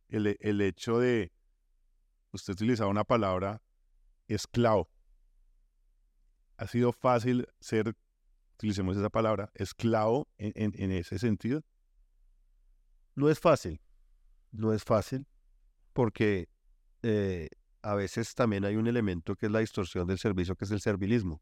el, 0.08 0.38
el 0.40 0.62
hecho 0.62 1.00
de, 1.00 1.32
usted 2.32 2.54
utilizaba 2.54 2.90
una 2.90 3.04
palabra, 3.04 3.62
esclavo? 4.28 4.90
ha 6.60 6.68
sido 6.68 6.92
fácil 6.92 7.48
ser, 7.62 7.96
utilicemos 8.56 8.98
esa 8.98 9.10
palabra, 9.10 9.50
esclavo 9.56 10.28
en, 10.38 10.92
ese 10.92 11.18
sentido? 11.18 11.64
No 13.16 13.30
es 13.30 13.40
fácil, 13.40 13.80
no 14.52 14.74
es 14.74 14.84
fácil, 14.84 15.26
porque 15.94 16.50
eh, 17.02 17.48
a 17.82 17.96
veces 17.96 18.36
también 18.36 18.66
hay 18.66 18.76
un 18.76 18.88
elemento 18.88 19.36
que 19.36 19.46
es 19.46 19.52
la 19.52 19.60
distorsión 19.60 20.06
del 20.06 20.20
servicio, 20.20 20.56
que 20.58 20.66
es 20.66 20.72
el 20.72 20.82
servilismo. 20.82 21.42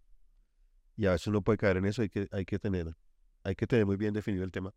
Y 0.95 1.07
a 1.07 1.11
veces 1.13 1.27
uno 1.27 1.41
puede 1.41 1.57
caer 1.57 1.77
en 1.77 1.85
eso, 1.85 2.03
hay 2.03 2.09
que, 2.09 2.27
hay 2.31 2.45
que, 2.45 2.59
tener, 2.59 2.95
hay 3.43 3.55
que 3.55 3.65
tener 3.65 3.87
muy 3.87 3.97
bien 3.97 4.13
definido 4.13 4.43
el 4.43 4.51
tema. 4.51 4.71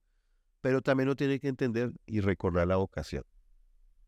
Pero 0.61 0.83
también 0.83 1.09
uno 1.09 1.17
tiene 1.17 1.41
que 1.41 1.49
entender 1.49 1.93
y 2.07 2.21
recordar 2.21 2.69
la 2.69 2.77
vocación. 2.77 3.25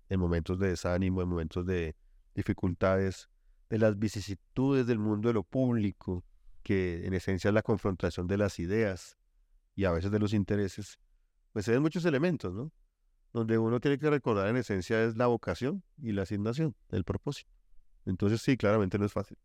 En 0.09 0.21
momentos 0.21 0.59
de 0.59 0.69
desánimo, 0.69 1.23
en 1.23 1.29
momentos 1.29 1.65
de 1.65 1.97
dificultades, 2.35 3.29
de 3.71 3.79
las 3.79 3.99
vicisitudes 3.99 4.87
del 4.87 4.99
mundo 4.99 5.29
de 5.29 5.35
lo 5.35 5.45
público, 5.45 6.25
que 6.63 7.07
en 7.07 7.15
esencia 7.15 7.49
es 7.49 7.55
la 7.55 7.63
confrontación 7.63 8.27
de 8.27 8.37
las 8.37 8.59
ideas 8.59 9.17
y 9.75 9.85
a 9.85 9.93
veces 9.93 10.11
de 10.11 10.19
los 10.19 10.35
intereses, 10.35 10.99
pues 11.53 11.65
se 11.65 11.73
ven 11.73 11.83
muchos 11.83 12.05
elementos, 12.05 12.53
¿no? 12.53 12.71
Donde 13.33 13.57
uno 13.57 13.81
tiene 13.81 13.99
que 13.99 14.11
recordar 14.11 14.49
en 14.49 14.57
esencia 14.57 15.03
es 15.03 15.17
la 15.17 15.27
vocación 15.27 15.83
y 15.97 16.13
la 16.13 16.23
asignación, 16.23 16.77
el 16.91 17.05
propósito. 17.05 17.51
Entonces 18.05 18.43
sí, 18.43 18.57
claramente 18.57 18.99
no 18.99 19.07
es 19.07 19.13
fácil. 19.13 19.39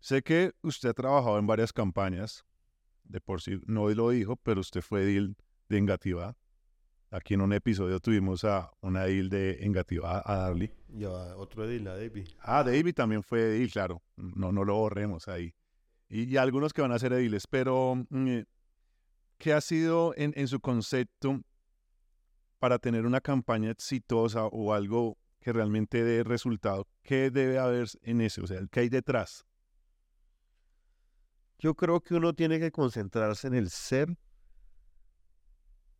Sé 0.00 0.22
que 0.22 0.52
usted 0.62 0.90
ha 0.90 0.94
trabajado 0.94 1.38
en 1.38 1.46
varias 1.46 1.72
campañas, 1.72 2.44
de 3.02 3.20
por 3.20 3.40
sí 3.40 3.60
no 3.66 3.88
lo 3.88 4.10
dijo, 4.10 4.36
pero 4.36 4.60
usted 4.60 4.80
fue 4.80 5.02
edil 5.02 5.36
de 5.68 5.78
Engativá. 5.78 6.36
Aquí 7.10 7.34
en 7.34 7.40
un 7.40 7.52
episodio 7.54 8.00
tuvimos 8.00 8.44
a 8.44 8.70
una 8.82 9.06
edil 9.06 9.30
de 9.30 9.64
Engativá, 9.64 10.22
a 10.24 10.36
Darly. 10.36 10.70
Y 10.92 11.04
a 11.04 11.36
otro 11.36 11.64
edil, 11.64 11.88
a 11.88 11.96
David. 11.96 12.28
Ah, 12.40 12.62
David 12.62 12.94
también 12.94 13.22
fue 13.22 13.56
edil, 13.56 13.70
claro. 13.72 14.02
No, 14.16 14.52
no 14.52 14.64
lo 14.64 14.74
borremos 14.74 15.26
ahí. 15.28 15.54
Y, 16.10 16.36
algunos 16.36 16.72
que 16.72 16.82
van 16.82 16.92
a 16.92 16.98
ser 16.98 17.12
ediles, 17.12 17.46
pero 17.46 17.94
mm, 18.08 18.28
eh, 18.28 18.44
¿qué 19.38 19.52
ha 19.52 19.60
sido 19.60 20.14
en, 20.16 20.32
en 20.36 20.48
su 20.48 20.60
concepto 20.60 21.40
para 22.58 22.78
tener 22.78 23.06
una 23.06 23.20
campaña 23.20 23.70
exitosa 23.70 24.46
o 24.46 24.72
algo 24.74 25.18
que 25.40 25.52
realmente 25.52 26.02
dé 26.04 26.24
resultado? 26.24 26.86
¿Qué 27.02 27.30
debe 27.30 27.58
haber 27.58 27.88
en 28.02 28.20
eso? 28.20 28.42
O 28.42 28.46
sea, 28.46 28.60
¿qué 28.70 28.80
hay 28.80 28.88
detrás? 28.88 29.46
Yo 31.58 31.74
creo 31.74 32.00
que 32.00 32.14
uno 32.14 32.34
tiene 32.34 32.60
que 32.60 32.70
concentrarse 32.70 33.48
en 33.48 33.54
el 33.54 33.70
ser 33.70 34.16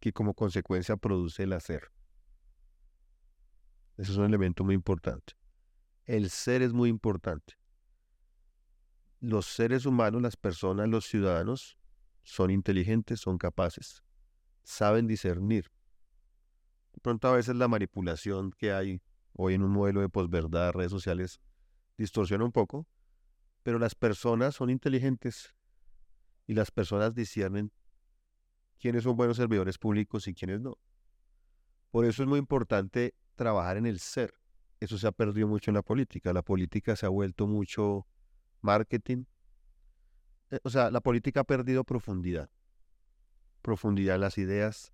que 0.01 0.13
como 0.13 0.35
consecuencia 0.35 0.97
produce 0.97 1.45
el 1.45 1.53
hacer. 1.53 1.91
Ese 3.97 4.13
es 4.13 4.19
un 4.19 4.27
elemento 4.27 4.65
muy 4.65 4.75
importante. 4.75 5.35
El 6.05 6.31
ser 6.31 6.63
es 6.63 6.73
muy 6.73 6.89
importante. 6.89 7.55
Los 9.21 9.47
seres 9.47 9.87
humanos, 9.87 10.23
las 10.23 10.37
personas, 10.37 10.89
los 10.89 11.07
ciudadanos, 11.07 11.77
son 12.23 12.51
inteligentes, 12.51 13.21
son 13.21 13.39
capaces, 13.39 14.05
saben 14.63 15.07
discernir. 15.07 15.71
Pronto 17.03 17.29
a 17.29 17.33
veces 17.33 17.57
la 17.57 17.69
manipulación 17.69 18.53
que 18.53 18.73
hay 18.73 19.03
hoy 19.33 19.55
en 19.55 19.63
un 19.63 19.71
modelo 19.71 20.01
de 20.01 20.09
posverdad, 20.09 20.73
redes 20.73 20.91
sociales, 20.91 21.41
distorsiona 21.97 22.45
un 22.45 22.53
poco, 22.53 22.87
pero 23.63 23.79
las 23.79 23.95
personas 23.95 24.55
son 24.55 24.71
inteligentes 24.71 25.55
y 26.47 26.55
las 26.55 26.71
personas 26.71 27.15
disciernen 27.15 27.73
quiénes 28.79 29.05
son 29.05 29.17
buenos 29.17 29.37
servidores 29.37 29.79
públicos 29.79 30.27
y 30.29 30.35
quiénes 30.35 30.61
no. 30.61 30.79
Por 31.91 32.05
eso 32.05 32.23
es 32.23 32.29
muy 32.29 32.39
importante 32.39 33.15
trabajar 33.35 33.77
en 33.77 33.87
el 33.87 33.99
ser. 33.99 34.35
Eso 34.81 34.99
se 34.99 35.07
ha 35.07 35.13
perdido 35.13 35.49
mucho 35.49 35.71
en 35.71 35.75
la 35.75 35.83
política. 35.83 36.33
La 36.33 36.43
política 36.43 36.95
se 36.97 37.07
ha 37.07 37.09
vuelto 37.09 37.47
mucho 37.47 38.07
marketing. 38.61 39.25
Eh, 40.51 40.61
o 40.63 40.71
sea, 40.71 40.91
la 40.91 41.01
política 41.01 41.41
ha 41.41 41.45
perdido 41.45 41.85
profundidad. 41.85 42.51
Profundidad 43.63 44.15
en 44.15 44.21
las 44.21 44.39
ideas, 44.39 44.93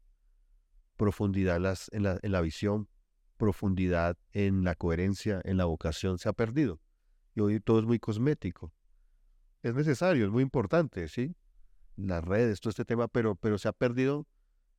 profundidad 0.96 1.60
las, 1.60 1.90
en, 1.92 2.04
la, 2.04 2.18
en 2.22 2.32
la 2.32 2.40
visión, 2.40 2.88
profundidad 3.36 4.16
en 4.32 4.64
la 4.64 4.74
coherencia, 4.74 5.40
en 5.44 5.56
la 5.56 5.66
vocación. 5.66 6.18
Se 6.18 6.28
ha 6.28 6.32
perdido. 6.32 6.80
Y 7.34 7.40
hoy 7.40 7.60
todo 7.60 7.80
es 7.80 7.84
muy 7.84 7.98
cosmético. 7.98 8.72
Es 9.62 9.74
necesario, 9.74 10.24
es 10.24 10.30
muy 10.30 10.42
importante, 10.42 11.08
¿sí? 11.08 11.34
Las 11.96 12.24
redes, 12.24 12.60
todo 12.60 12.70
este 12.70 12.84
tema, 12.84 13.08
pero, 13.08 13.36
pero 13.36 13.58
se 13.58 13.68
ha 13.68 13.72
perdido. 13.72 14.26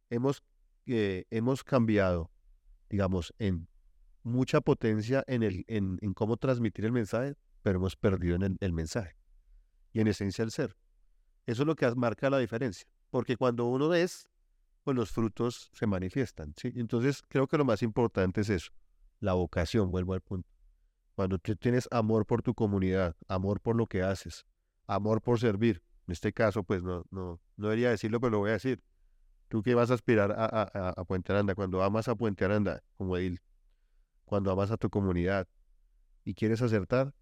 Hemos, 0.10 0.44
eh, 0.86 1.26
hemos 1.30 1.64
cambiado, 1.64 2.30
digamos, 2.90 3.34
en 3.40 3.68
mucha 4.26 4.60
potencia 4.60 5.24
en, 5.28 5.44
el, 5.44 5.64
en, 5.68 5.98
en, 6.02 6.14
cómo 6.14 6.38
transmitir 6.38 6.84
el 6.86 6.92
mensaje, 6.92 7.36
pero 7.62 7.78
hemos 7.78 7.96
perdido 7.96 8.36
en 8.36 8.58
el, 8.60 8.74
mensaje 8.74 9.16
y 9.94 10.02
en 10.02 10.08
esencia 10.08 10.44
el 10.44 10.52
ser. 10.52 10.76
Eso 11.46 11.62
es 11.62 11.68
lo 11.68 11.76
que 11.76 11.94
marca 11.96 12.30
la 12.30 12.40
diferencia, 12.40 12.88
porque 13.12 13.38
cuando 13.38 13.66
uno 13.66 13.94
es, 13.94 14.28
pues 14.84 14.98
los 14.98 15.12
frutos 15.12 15.70
se 15.74 15.86
manifiestan. 15.86 16.54
¿sí? 16.58 16.74
Entonces 16.76 17.22
creo 17.28 17.48
que 17.48 17.58
lo 17.58 17.66
más 17.66 17.84
importante 17.84 18.42
es 18.42 18.50
eso, 18.50 18.72
la 19.20 19.34
vocación, 19.34 19.92
vuelvo 19.92 20.14
al 20.14 20.22
punto. 20.22 20.50
Cuando 21.14 21.38
tú 21.38 21.56
tienes 21.56 21.88
amor 21.92 22.26
por 22.26 22.42
tu 22.42 22.54
comunidad, 22.54 23.16
amor 23.28 23.62
por 23.62 23.76
lo 23.76 23.86
que 23.86 24.02
haces, 24.02 24.46
amor 24.88 25.22
por 25.22 25.40
servir, 25.40 25.82
en 26.08 26.12
este 26.12 26.34
caso, 26.34 26.64
pues 26.64 26.84
no, 26.84 27.04
no, 27.12 27.40
no 27.58 27.68
debería 27.68 27.90
decirlo, 27.90 28.20
pero 28.20 28.32
lo 28.32 28.40
voy 28.40 28.52
a 28.52 28.54
decir. 28.54 28.82
Tú 29.48 29.62
que 29.62 29.76
vas 29.76 29.92
a 29.92 29.94
aspirar 29.94 30.32
a, 30.32 30.46
a, 30.46 30.90
a 30.90 31.06
Puente 31.06 31.32
Aranda, 31.32 31.54
cuando 31.54 31.84
amas 31.84 32.08
a 32.08 32.16
Puente 32.16 32.44
Aranda, 32.46 32.82
como 32.98 33.16
edil, 33.16 33.42
cuando 34.26 34.52
amas 34.52 34.72
a 34.72 34.78
tu 34.78 34.90
comunidad 34.90 35.48
y 36.24 36.34
quieres 36.34 36.62
acertar, 36.62 37.14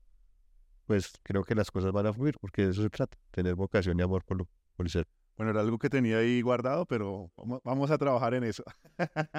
pues 0.85 1.13
creo 1.23 1.43
que 1.43 1.55
las 1.55 1.71
cosas 1.71 1.91
van 1.91 2.07
a 2.07 2.13
fluir, 2.13 2.35
porque 2.39 2.65
de 2.65 2.71
eso 2.71 2.81
se 2.81 2.89
trata, 2.89 3.17
tener 3.31 3.55
vocación 3.55 3.99
y 3.99 4.03
amor 4.03 4.23
por, 4.23 4.37
lo, 4.37 4.47
por 4.75 4.85
el 4.85 4.89
ser. 4.89 5.07
Bueno, 5.37 5.51
era 5.51 5.61
algo 5.61 5.79
que 5.79 5.89
tenía 5.89 6.17
ahí 6.17 6.41
guardado, 6.41 6.85
pero 6.85 7.31
vamos 7.63 7.89
a 7.89 7.97
trabajar 7.97 8.33
en 8.35 8.43
eso. 8.43 8.63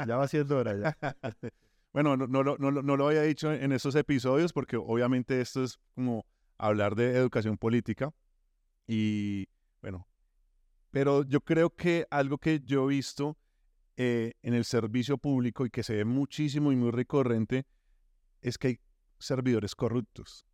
ya 0.06 0.16
va 0.16 0.26
siendo 0.26 0.58
hora 0.58 0.76
ya. 0.76 0.96
bueno, 1.92 2.16
no, 2.16 2.26
no, 2.26 2.56
no, 2.58 2.70
no, 2.70 2.96
lo 2.96 3.06
había 3.06 3.22
dicho 3.22 3.52
en 3.52 3.72
esos 3.72 3.94
episodios, 3.94 4.52
porque 4.52 4.76
obviamente 4.76 5.40
esto 5.40 5.62
es 5.62 5.78
como 5.94 6.26
hablar 6.58 6.96
de 6.96 7.16
educación 7.16 7.56
política. 7.56 8.10
Y 8.86 9.48
bueno, 9.80 10.06
pero 10.90 11.24
yo 11.24 11.40
creo 11.40 11.70
que 11.70 12.06
algo 12.10 12.38
que 12.38 12.60
yo 12.60 12.90
he 12.90 12.94
visto 12.94 13.36
eh, 13.96 14.32
en 14.42 14.54
el 14.54 14.64
servicio 14.64 15.18
público 15.18 15.64
y 15.64 15.70
que 15.70 15.82
se 15.82 15.94
ve 15.94 16.04
muchísimo 16.04 16.72
y 16.72 16.76
muy 16.76 16.90
recurrente 16.90 17.66
es 18.40 18.58
que 18.58 18.68
hay 18.68 18.80
servidores 19.18 19.74
corruptos. 19.74 20.44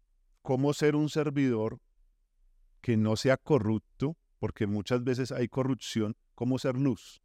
¿Cómo 0.42 0.72
ser 0.72 0.94
un 0.94 1.08
servidor 1.08 1.80
que 2.80 2.96
no 2.96 3.16
sea 3.16 3.36
corrupto? 3.36 4.16
Porque 4.38 4.66
muchas 4.66 5.04
veces 5.04 5.32
hay 5.32 5.48
corrupción. 5.48 6.16
¿Cómo 6.34 6.58
ser 6.58 6.76
luz? 6.76 7.22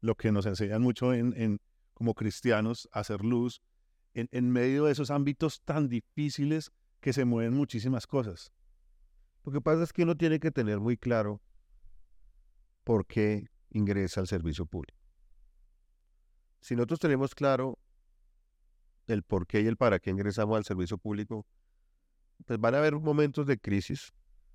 Lo 0.00 0.14
que 0.14 0.32
nos 0.32 0.46
enseñan 0.46 0.82
mucho 0.82 1.14
en, 1.14 1.60
como 1.94 2.14
cristianos, 2.14 2.88
hacer 2.92 3.24
luz 3.24 3.62
en, 4.14 4.28
en 4.32 4.50
medio 4.50 4.84
de 4.84 4.92
esos 4.92 5.10
ámbitos 5.10 5.62
tan 5.64 5.88
difíciles 5.88 6.70
que 7.00 7.12
se 7.12 7.24
mueven 7.24 7.54
muchísimas 7.54 8.06
cosas. 8.06 8.52
Lo 9.48 9.52
que 9.52 9.62
pasa 9.62 9.82
es 9.82 9.94
que 9.94 10.02
uno 10.02 10.14
tiene 10.14 10.40
que 10.40 10.50
tener 10.50 10.78
muy 10.78 10.98
claro 10.98 11.40
por 12.84 13.06
qué 13.06 13.46
ingresa 13.70 14.20
al 14.20 14.26
servicio 14.26 14.66
público. 14.66 15.00
Si 16.60 16.76
nosotros 16.76 17.00
tenemos 17.00 17.34
claro 17.34 17.78
el 19.06 19.22
por 19.22 19.46
qué 19.46 19.62
y 19.62 19.66
el 19.66 19.78
para 19.78 20.00
qué 20.00 20.10
ingresamos 20.10 20.58
al 20.58 20.66
servicio 20.66 20.98
público, 20.98 21.46
pues 22.44 22.60
van 22.60 22.74
a 22.74 22.78
haber 22.80 22.96
momentos 22.96 23.46
de 23.46 23.58
crisis, 23.58 24.12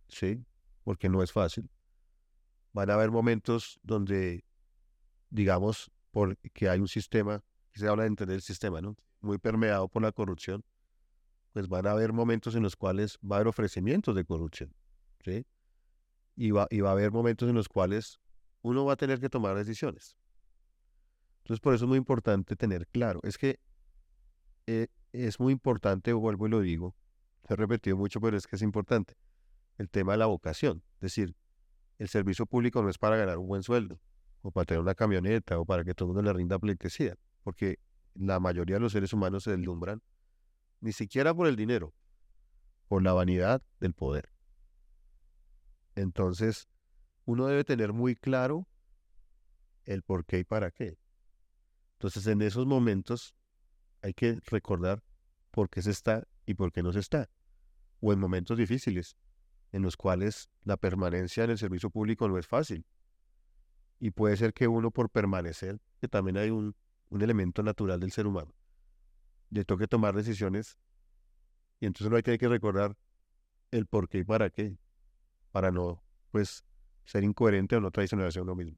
¿sí? 0.10 0.46
Porque 0.84 1.10
no 1.10 1.24
es 1.24 1.32
fácil. 1.32 1.72
Van 2.72 2.92
a 2.92 2.94
haber 2.94 3.10
momentos 3.10 3.80
donde, 3.82 4.46
digamos, 5.32 5.90
porque 6.12 6.70
hay 6.70 6.80
un 6.80 6.88
sistema, 6.88 7.44
se 7.74 7.88
habla 7.88 8.04
de 8.04 8.10
entender 8.10 8.36
el 8.36 8.44
sistema, 8.44 8.80
¿no? 8.80 8.96
Muy 9.22 9.40
permeado 9.40 9.88
por 9.88 10.04
la 10.04 10.12
corrupción, 10.12 10.64
pues 11.52 11.68
van 11.68 11.88
a 11.88 11.92
haber 11.94 12.14
momentos 12.14 12.54
en 12.54 12.62
los 12.62 12.76
cuales 12.76 13.18
va 13.24 13.38
a 13.38 13.40
haber 13.40 13.48
ofrecimientos 13.48 14.16
de 14.16 14.24
corrupción, 14.24 14.72
Y 16.36 16.51
va, 16.51 16.68
y 16.70 16.82
va 16.82 16.89
a 16.89 16.94
haber 16.94 17.12
momentos 17.12 17.48
en 17.48 17.56
los 17.56 17.70
cuales 17.70 18.20
uno 18.62 18.86
va 18.86 18.94
a 18.94 18.96
tener 18.96 19.20
que 19.20 19.30
tomar 19.30 19.56
decisiones. 19.56 20.18
Entonces, 21.44 21.60
por 21.60 21.74
eso 21.74 21.86
es 21.86 21.89
muy 21.89 21.98
importante 21.98 22.56
tener 22.56 22.88
claro. 22.88 23.20
Es 23.24 23.38
que 23.38 23.60
eh, 24.65 24.88
es 25.12 25.39
muy 25.39 25.53
importante, 25.53 26.13
vuelvo 26.13 26.48
y 26.48 26.50
lo 26.50 26.62
digo, 26.62 26.96
he 27.48 27.56
repetido 27.56 27.98
mucho, 27.98 28.22
pero 28.22 28.38
es 28.38 28.48
que 28.48 28.56
es 28.56 28.62
importante, 28.62 29.15
el 29.77 29.89
tema 29.89 30.13
de 30.13 30.20
la 30.20 30.25
vocación. 30.25 30.84
Es 30.96 31.01
decir, 31.01 31.36
el 32.00 32.08
servicio 32.08 32.46
público 32.46 32.82
no 32.82 32.89
es 32.89 32.98
para 32.98 33.18
ganar 33.18 33.38
un 33.38 33.48
buen 33.48 33.63
sueldo, 33.63 34.00
o 34.42 34.51
para 34.51 34.65
tener 34.65 34.82
una 34.82 34.96
camioneta, 34.96 35.60
o 35.60 35.65
para 35.65 35.84
que 35.84 35.94
todo 35.94 36.10
el 36.10 36.15
mundo 36.15 36.32
le 36.32 36.34
rinda 36.34 36.58
pleitesía, 36.58 37.15
porque 37.44 37.80
la 38.15 38.39
mayoría 38.39 38.77
de 38.77 38.82
los 38.82 38.92
seres 38.92 39.13
humanos 39.13 39.44
se 39.44 39.51
deslumbran 39.51 40.01
ni 40.80 40.92
siquiera 40.92 41.34
por 41.34 41.48
el 41.48 41.56
dinero, 41.56 41.94
por 42.88 43.03
la 43.03 43.13
vanidad 43.13 43.62
del 43.80 43.94
poder. 43.94 44.33
Entonces, 45.96 46.68
uno 47.26 47.48
debe 47.48 47.64
tener 47.64 47.94
muy 47.94 48.16
claro 48.16 48.68
el 49.86 50.02
por 50.04 50.26
qué 50.26 50.40
y 50.40 50.44
para 50.44 50.72
qué. 50.72 50.98
Entonces, 51.94 52.28
en 52.28 52.42
esos 52.42 52.66
momentos 52.66 53.36
hay 54.02 54.14
que 54.14 54.40
recordar 54.46 55.04
por 55.52 55.70
qué 55.70 55.82
se 55.82 55.92
está 55.92 56.28
y 56.46 56.56
por 56.56 56.72
qué 56.72 56.84
no 56.84 56.92
se 56.92 57.00
está. 57.00 57.30
O 58.02 58.12
en 58.12 58.20
momentos 58.20 58.58
difíciles, 58.58 59.16
en 59.72 59.82
los 59.82 59.96
cuales 59.96 60.50
la 60.64 60.78
permanencia 60.78 61.44
en 61.44 61.52
el 61.52 61.58
servicio 61.58 61.90
público 61.90 62.28
no 62.28 62.38
es 62.38 62.48
fácil. 62.48 62.86
Y 64.00 64.12
puede 64.12 64.36
ser 64.36 64.54
que 64.54 64.68
uno 64.68 64.92
por 64.92 65.10
permanecer, 65.10 65.80
que 66.02 66.08
también 66.10 66.38
hay 66.38 66.50
un, 66.50 66.76
un 67.10 67.22
elemento 67.22 67.64
natural 67.64 68.00
del 68.00 68.12
ser 68.12 68.28
humano, 68.28 68.54
le 69.50 69.64
toque 69.64 69.88
tomar 69.88 70.16
decisiones 70.16 70.78
y 71.80 71.86
entonces 71.86 72.08
uno 72.08 72.18
hay 72.18 72.24
que 72.24 72.48
recordar 72.48 72.98
el 73.72 73.86
por 73.86 74.10
qué 74.10 74.20
y 74.20 74.24
para 74.24 74.50
qué, 74.50 74.78
para 75.53 75.72
no, 75.72 76.03
pues, 76.31 76.65
ser 77.05 77.24
incoherente 77.24 77.75
o 77.75 77.79
no 77.79 77.91
traicionarse 77.91 78.39
a 78.39 78.41
uno 78.41 78.55
mismo. 78.55 78.75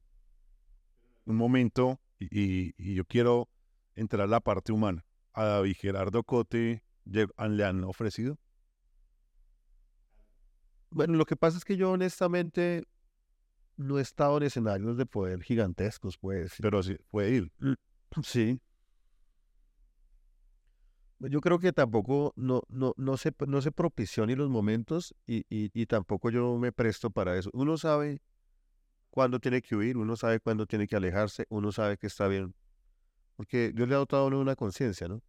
Un 1.24 1.36
momento, 1.36 1.98
y, 2.20 2.74
y 2.76 2.94
yo 2.94 3.04
quiero 3.06 3.48
entrar 3.94 4.22
a 4.22 4.26
la 4.28 4.40
parte 4.40 4.72
humana. 4.72 5.04
A 5.32 5.44
David 5.44 5.76
Gerardo 5.80 6.22
Cote 6.22 6.82
le 7.04 7.64
han 7.64 7.82
ofrecido. 7.84 8.38
Bueno, 10.90 11.14
lo 11.14 11.24
que 11.24 11.34
pasa 11.34 11.56
es 11.56 11.64
que 11.64 11.78
yo 11.78 11.90
honestamente 11.90 12.84
no 13.76 13.98
he 13.98 14.02
estado 14.02 14.36
en 14.36 14.44
escenarios 14.44 14.98
de 14.98 15.06
poder 15.06 15.42
gigantescos, 15.42 16.18
pues. 16.18 16.54
Pero 16.60 16.82
sí, 16.82 16.96
puede 17.10 17.30
ir. 17.30 17.52
Mm, 17.58 17.72
sí. 18.22 18.60
Yo 21.18 21.40
creo 21.40 21.58
que 21.58 21.72
tampoco 21.72 22.32
no, 22.36 22.62
no, 22.68 22.92
no, 22.96 23.16
se, 23.16 23.34
no 23.46 23.62
se 23.62 23.72
propició 23.72 24.26
ni 24.26 24.34
los 24.34 24.50
momentos 24.50 25.14
y, 25.26 25.46
y, 25.48 25.70
y 25.72 25.86
tampoco 25.86 26.30
yo 26.30 26.58
me 26.58 26.72
presto 26.72 27.10
para 27.10 27.38
eso. 27.38 27.48
Uno 27.54 27.78
sabe 27.78 28.20
cuándo 29.10 29.40
tiene 29.40 29.62
que 29.62 29.74
huir, 29.74 29.96
uno 29.96 30.14
sabe 30.16 30.40
cuándo 30.40 30.66
tiene 30.66 30.86
que 30.86 30.94
alejarse, 30.94 31.46
uno 31.48 31.72
sabe 31.72 31.96
que 31.96 32.06
está 32.06 32.28
bien. 32.28 32.54
Porque 33.34 33.72
Dios 33.72 33.88
le 33.88 33.94
ha 33.94 33.98
dotado 33.98 34.24
a 34.24 34.26
uno 34.26 34.40
una 34.40 34.56
conciencia, 34.56 35.08
¿no? 35.08 35.22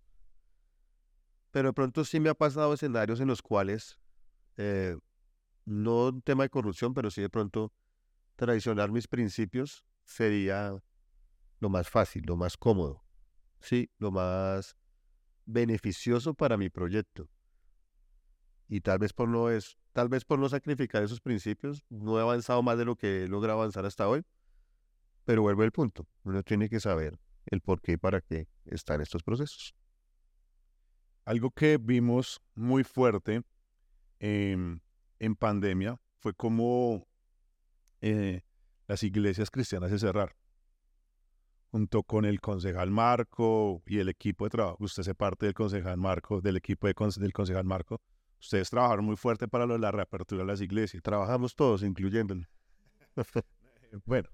Pero 1.51 1.69
de 1.69 1.73
pronto 1.73 2.03
sí 2.03 2.19
me 2.19 2.29
ha 2.29 2.33
pasado 2.33 2.73
escenarios 2.73 3.21
en 3.21 3.27
los 3.27 3.41
cuales, 3.41 3.97
eh, 4.57 4.97
no 5.65 6.07
un 6.07 6.21
tema 6.21 6.43
de 6.43 6.49
corrupción, 6.49 6.93
pero 6.93 7.09
sí 7.09 7.21
de 7.21 7.29
pronto 7.29 7.71
traicionar 8.35 8.91
mis 8.91 9.07
principios 9.07 9.85
sería 10.03 10.77
lo 11.59 11.69
más 11.69 11.89
fácil, 11.89 12.23
lo 12.25 12.35
más 12.35 12.57
cómodo, 12.57 13.03
sí, 13.61 13.89
lo 13.97 14.11
más 14.11 14.77
beneficioso 15.47 16.35
para 16.35 16.57
mi 16.57 16.69
proyecto. 16.69 17.27
Y 18.67 18.81
tal 18.81 18.99
vez 18.99 19.13
por 19.13 19.27
no 19.29 19.49
es, 19.49 19.77
tal 19.93 20.09
vez 20.09 20.25
por 20.25 20.37
no 20.37 20.47
sacrificar 20.49 21.01
esos 21.01 21.21
principios, 21.21 21.83
no 21.89 22.19
he 22.19 22.21
avanzado 22.21 22.61
más 22.61 22.77
de 22.77 22.85
lo 22.85 22.95
que 22.95 23.23
he 23.23 23.27
logrado 23.27 23.59
avanzar 23.59 23.85
hasta 23.85 24.07
hoy. 24.07 24.23
Pero 25.25 25.41
vuelvo 25.41 25.63
al 25.63 25.71
punto, 25.71 26.05
uno 26.23 26.43
tiene 26.43 26.69
que 26.69 26.79
saber 26.79 27.17
el 27.47 27.61
por 27.61 27.81
qué 27.81 27.93
y 27.93 27.97
para 27.97 28.21
qué 28.21 28.47
están 28.65 29.01
estos 29.01 29.23
procesos. 29.23 29.73
Algo 31.25 31.51
que 31.51 31.77
vimos 31.77 32.41
muy 32.53 32.83
fuerte 32.83 33.41
en 34.19 34.81
pandemia 35.37 35.99
fue 36.19 36.33
como 36.33 37.07
eh, 38.01 38.41
las 38.87 39.03
iglesias 39.03 39.49
cristianas 39.49 39.89
se 39.89 39.99
cerraron. 39.99 40.35
Junto 41.71 42.03
con 42.03 42.25
el 42.25 42.39
concejal 42.39 42.91
Marco 42.91 43.83
y 43.85 43.99
el 43.99 44.09
equipo 44.09 44.45
de 44.45 44.49
trabajo, 44.51 44.77
usted 44.79 45.03
se 45.03 45.13
parte 45.13 45.45
del 45.45 45.53
concejal 45.53 45.97
Marco, 45.97 46.39
del 46.39 46.57
equipo 46.57 46.87
del 46.87 46.95
concejal 47.33 47.65
Marco, 47.65 48.01
ustedes 48.39 48.69
trabajaron 48.69 49.05
muy 49.05 49.15
fuerte 49.15 49.47
para 49.47 49.65
la 49.65 49.91
reapertura 49.91 50.43
de 50.43 50.47
las 50.47 50.61
iglesias. 50.61 51.03
Trabajamos 51.03 51.55
todos, 51.55 51.83
incluyendo. 51.83 52.35
bueno, 54.05 54.29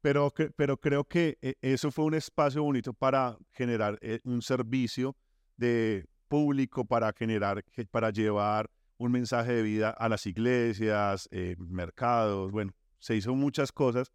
pero, 0.00 0.32
pero 0.56 0.76
creo 0.76 1.04
que 1.04 1.38
eh, 1.40 1.54
eso 1.62 1.90
fue 1.90 2.04
un 2.04 2.14
espacio 2.14 2.62
bonito 2.62 2.92
para 2.92 3.36
generar 3.52 3.98
eh, 4.02 4.20
un 4.24 4.42
servicio 4.42 5.16
de 5.56 6.06
público, 6.28 6.84
para 6.84 7.12
generar, 7.12 7.64
para 7.90 8.10
llevar 8.10 8.70
un 8.98 9.12
mensaje 9.12 9.52
de 9.52 9.62
vida 9.62 9.90
a 9.90 10.08
las 10.08 10.26
iglesias, 10.26 11.28
eh, 11.30 11.56
mercados, 11.58 12.50
bueno, 12.50 12.72
se 12.98 13.16
hizo 13.16 13.34
muchas 13.34 13.72
cosas. 13.72 14.12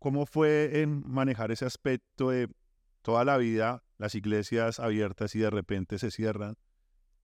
¿Cómo 0.00 0.24
fue 0.24 0.80
en 0.80 1.02
manejar 1.06 1.52
ese 1.52 1.66
aspecto 1.66 2.30
de 2.30 2.48
toda 3.02 3.22
la 3.22 3.36
vida 3.36 3.84
las 3.98 4.14
iglesias 4.14 4.80
abiertas 4.80 5.34
y 5.34 5.40
de 5.40 5.50
repente 5.50 5.98
se 5.98 6.10
cierran 6.10 6.56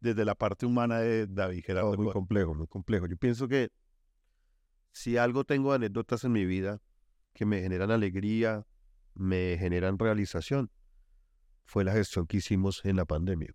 desde 0.00 0.26
la 0.26 0.35
parte 0.35 0.66
humana 0.66 0.99
de 0.99 1.26
David 1.26 1.64
Gerardo? 1.64 1.97
muy 1.97 2.12
complejo, 2.12 2.54
muy 2.54 2.66
complejo. 2.66 3.06
Yo 3.06 3.17
pienso 3.17 3.49
que 3.49 3.71
si 4.93 5.17
algo 5.17 5.45
tengo 5.45 5.73
anécdotas 5.73 6.25
en 6.25 6.32
mi 6.32 6.45
vida 6.45 6.82
que 7.32 7.47
me 7.47 7.62
generan 7.62 7.91
alegría, 7.91 8.67
me 9.15 9.56
generan 9.58 9.99
realización, 9.99 10.71
fue 11.65 11.82
la 11.82 11.93
gestión 11.93 12.26
que 12.26 12.36
hicimos 12.36 12.84
en 12.84 12.97
la 12.97 13.06
pandemia. 13.06 13.54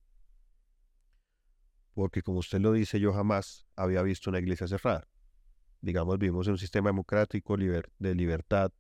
Porque 1.94 2.24
como 2.24 2.40
usted 2.40 2.60
lo 2.60 2.72
dice, 2.72 3.00
yo 3.00 3.14
jamás 3.14 3.68
había 3.76 4.02
visto 4.02 4.32
una 4.32 4.40
iglesia 4.40 4.68
cerrada. 4.68 5.08
Digamos, 5.80 6.18
vivimos 6.18 6.48
en 6.48 6.54
un 6.54 6.58
sistema 6.58 6.90
democrático 6.90 7.56
de 7.56 8.16
libertad, 8.16 8.72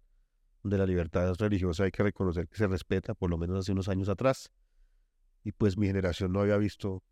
donde 0.63 0.77
la 0.77 0.85
libertad 0.85 1.33
religiosa 1.39 1.83
hay 1.83 1.91
que 1.91 2.03
reconocer 2.03 2.47
que 2.47 2.55
se 2.55 2.67
respeta, 2.67 3.13
por 3.13 3.29
lo 3.29 3.37
menos 3.37 3.59
hace 3.59 3.71
unos 3.71 3.89
años 3.89 4.09
atrás. 4.09 4.51
Y 5.43 5.51
pues 5.51 5.77
mi 5.77 5.87
generación 5.87 6.31
no 6.31 6.41
había 6.41 6.57
visto, 6.57 7.03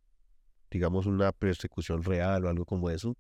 digamos, 0.69 1.05
una 1.05 1.31
persecución 1.31 2.03
real 2.03 2.45
o 2.45 2.49
algo 2.49 2.65
como 2.65 2.89
eso. 2.89 3.17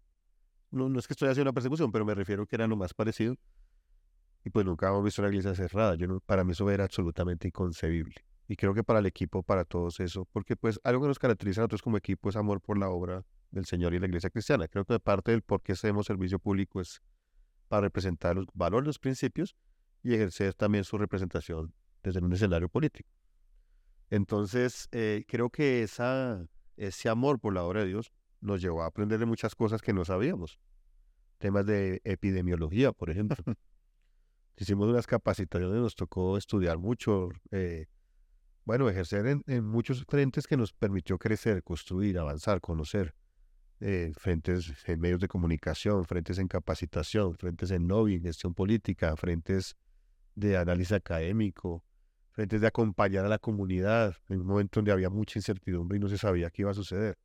No, 0.71 0.87
no 0.87 0.99
es 0.99 1.07
que 1.07 1.13
estoy 1.13 1.29
haciendo 1.29 1.49
una 1.49 1.53
persecución, 1.53 1.91
pero 1.91 2.05
me 2.05 2.13
refiero 2.13 2.45
que 2.45 2.55
era 2.55 2.67
lo 2.67 2.75
más 2.75 2.93
parecido 2.93 3.35
y 4.43 4.49
pues 4.49 4.65
nunca 4.65 4.87
hemos 4.87 5.03
visto 5.03 5.21
una 5.21 5.29
iglesia 5.29 5.53
cerrada. 5.55 5.95
Yo 5.95 6.19
para 6.21 6.43
mí 6.43 6.51
eso 6.51 6.69
era 6.69 6.85
absolutamente 6.85 7.47
inconcebible. 7.47 8.15
Y 8.47 8.55
creo 8.55 8.73
que 8.73 8.83
para 8.83 8.99
el 8.99 9.05
equipo, 9.05 9.43
para 9.43 9.63
todos 9.63 9.99
eso, 9.99 10.25
porque 10.31 10.55
pues 10.55 10.79
algo 10.83 11.01
que 11.01 11.07
nos 11.07 11.19
caracteriza 11.19 11.61
a 11.61 11.63
nosotros 11.63 11.81
como 11.81 11.97
equipo 11.97 12.29
es 12.29 12.35
amor 12.35 12.61
por 12.61 12.77
la 12.77 12.89
obra 12.89 13.23
del 13.51 13.65
Señor 13.65 13.93
y 13.93 13.99
la 13.99 14.07
iglesia 14.07 14.29
cristiana. 14.29 14.67
Creo 14.67 14.85
que 14.85 14.99
parte 14.99 15.31
del 15.31 15.41
por 15.41 15.61
qué 15.61 15.73
hacemos 15.73 16.07
servicio 16.07 16.39
público 16.39 16.81
es 16.81 17.01
para 17.67 17.81
representar 17.81 18.35
los 18.35 18.47
valores, 18.53 18.87
los 18.87 18.99
principios 18.99 19.55
y 20.03 20.13
ejercer 20.13 20.53
también 20.53 20.83
su 20.83 20.97
representación 20.97 21.73
desde 22.03 22.19
un 22.19 22.33
escenario 22.33 22.69
político. 22.69 23.09
Entonces, 24.09 24.87
eh, 24.91 25.25
creo 25.27 25.49
que 25.49 25.83
esa, 25.83 26.45
ese 26.77 27.09
amor 27.09 27.39
por 27.39 27.53
la 27.53 27.63
obra 27.63 27.81
de 27.81 27.87
Dios 27.87 28.11
nos 28.41 28.61
llevó 28.61 28.83
a 28.83 28.87
aprender 28.87 29.19
de 29.19 29.25
muchas 29.25 29.55
cosas 29.55 29.81
que 29.81 29.93
no 29.93 30.05
sabíamos. 30.05 30.59
Temas 31.37 31.65
de 31.65 32.01
epidemiología, 32.03 32.91
por 32.91 33.09
ejemplo. 33.09 33.37
hicimos 34.59 34.89
unas 34.89 35.07
capacitaciones, 35.07 35.81
nos 35.81 35.95
tocó 35.95 36.37
estudiar 36.37 36.77
mucho, 36.77 37.29
eh, 37.51 37.87
bueno, 38.65 38.89
ejercer 38.89 39.41
en, 39.45 39.65
muchos 39.65 40.03
frentes 40.05 40.47
que 40.47 40.57
nos 40.57 40.73
permitió 40.73 41.17
crecer, 41.17 41.63
construir, 41.63 42.19
avanzar, 42.19 42.61
conocer. 42.61 43.15
Eh, 43.81 44.11
frentes 44.17 44.73
en 44.87 44.99
medios 44.99 45.21
de 45.21 45.29
comunicación, 45.29 46.03
frentes 46.03 46.37
en 46.37 46.49
capacitación, 46.49 47.37
frentes 47.37 47.71
en 47.71 47.87
lobbying, 47.87 48.21
gestión 48.21 48.53
política, 48.53 49.15
frentes 49.15 49.77
de 50.39 50.57
análisis 50.57 50.93
académico, 50.93 51.83
frentes 52.31 52.61
de 52.61 52.67
acompañar 52.67 53.25
a 53.25 53.29
la 53.29 53.39
comunidad 53.39 54.15
en 54.29 54.41
un 54.41 54.47
momento 54.47 54.79
donde 54.79 54.91
había 54.91 55.09
mucha 55.09 55.39
incertidumbre 55.39 55.97
y 55.97 55.99
no 55.99 56.07
se 56.07 56.17
sabía 56.17 56.49
qué 56.49 56.61
iba 56.61 56.71
a 56.71 56.75
suceder. 56.75 57.17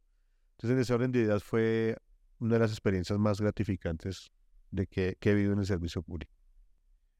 Entonces, 0.52 0.76
en 0.76 0.80
ese 0.80 0.94
orden 0.94 1.12
de 1.12 1.20
ideas 1.20 1.42
fue 1.42 1.96
una 2.38 2.54
de 2.54 2.60
las 2.60 2.70
experiencias 2.70 3.18
más 3.18 3.40
gratificantes 3.40 4.32
de 4.70 4.86
que, 4.86 5.16
que 5.20 5.30
he 5.30 5.34
vivido 5.34 5.52
en 5.52 5.60
el 5.60 5.66
servicio 5.66 6.02
público. 6.02 6.32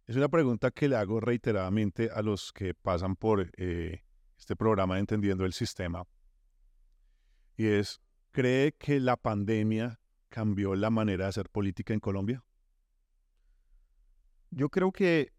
Es 0.07 0.17
una 0.17 0.29
pregunta 0.29 0.71
que 0.71 0.89
le 0.89 0.97
hago 0.97 1.21
reiteradamente 1.21 2.11
a 2.11 2.21
los 2.21 2.53
que 2.53 2.75
pasan 2.75 3.17
por 3.17 3.51
eh, 3.57 4.03
este 4.37 4.55
programa 4.55 4.95
de 4.95 5.01
Entendiendo 5.01 5.47
el 5.47 5.53
Sistema. 5.53 6.05
Y 7.57 7.67
es, 7.67 8.01
¿cree 8.33 8.73
que 8.73 9.01
la 9.01 9.17
pandemia 9.17 10.01
cambió 10.29 10.75
la 10.75 10.91
manera 10.91 11.25
de 11.25 11.29
hacer 11.31 11.49
política 11.49 11.95
en 11.95 12.01
Colombia? 12.01 12.45
Yo 14.51 14.69
creo 14.69 14.93
que 14.93 15.33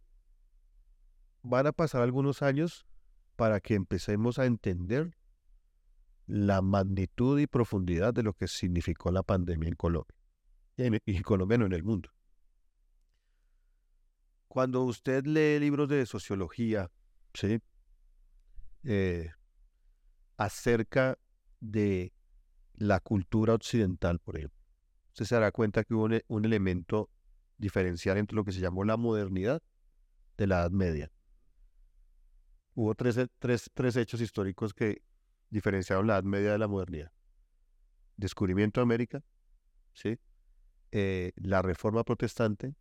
van 1.46 1.68
a 1.68 1.72
pasar 1.72 2.02
algunos 2.02 2.42
años 2.42 2.86
para 3.36 3.60
que 3.60 3.76
empecemos 3.76 4.40
a 4.40 4.46
entender 4.46 5.18
la 6.28 6.62
magnitud 6.62 7.40
y 7.40 7.48
profundidad 7.48 8.14
de 8.14 8.24
lo 8.24 8.34
que 8.34 8.48
significó 8.48 9.12
la 9.12 9.24
pandemia 9.24 9.70
en 9.70 9.76
Colombia. 9.76 10.16
Y 10.78 10.84
en, 10.84 11.02
y 11.06 11.16
en 11.18 11.24
Colombia 11.24 11.58
no 11.58 11.66
en 11.66 11.74
el 11.74 11.84
mundo. 11.84 12.10
Cuando 14.48 14.84
usted 14.84 15.26
lee 15.26 15.60
libros 15.60 15.90
de 15.90 16.06
sociología, 16.06 16.90
¿sí? 17.34 17.60
Eh, 18.84 19.32
acerca 20.38 21.18
de 21.60 22.14
la 22.74 23.00
cultura 23.00 23.54
occidental, 23.54 24.20
por 24.20 24.38
ejemplo, 24.38 24.60
usted 25.10 25.26
se 25.26 25.36
dará 25.36 25.52
cuenta 25.52 25.84
que 25.84 25.94
hubo 25.94 26.08
un, 26.28 26.46
elemento 26.46 27.10
diferencial 27.58 28.18
entre 28.18 28.36
lo 28.36 28.44
que 28.44 28.52
se 28.52 28.60
llamó 28.60 28.84
la 28.84 28.98
modernidad 28.98 29.62
de 30.38 30.48
la 30.48 30.60
Edad 30.60 30.72
Media. 30.72 31.12
Hubo 32.76 32.94
tres, 32.94 33.18
tres, 33.40 33.96
hechos 33.96 34.20
históricos 34.20 34.74
que 34.74 35.02
diferenciaron 35.50 36.08
la 36.08 36.16
Edad 36.16 36.24
Media 36.24 36.52
de 36.52 36.58
la 36.58 36.68
modernidad. 36.68 37.12
Descubrimiento 38.18 38.82
de 38.82 38.84
América, 38.84 39.24
¿sí? 39.94 40.20
Eh, 40.92 41.32
la 41.38 41.62
Reforma 41.62 42.04
Protestante 42.04 42.76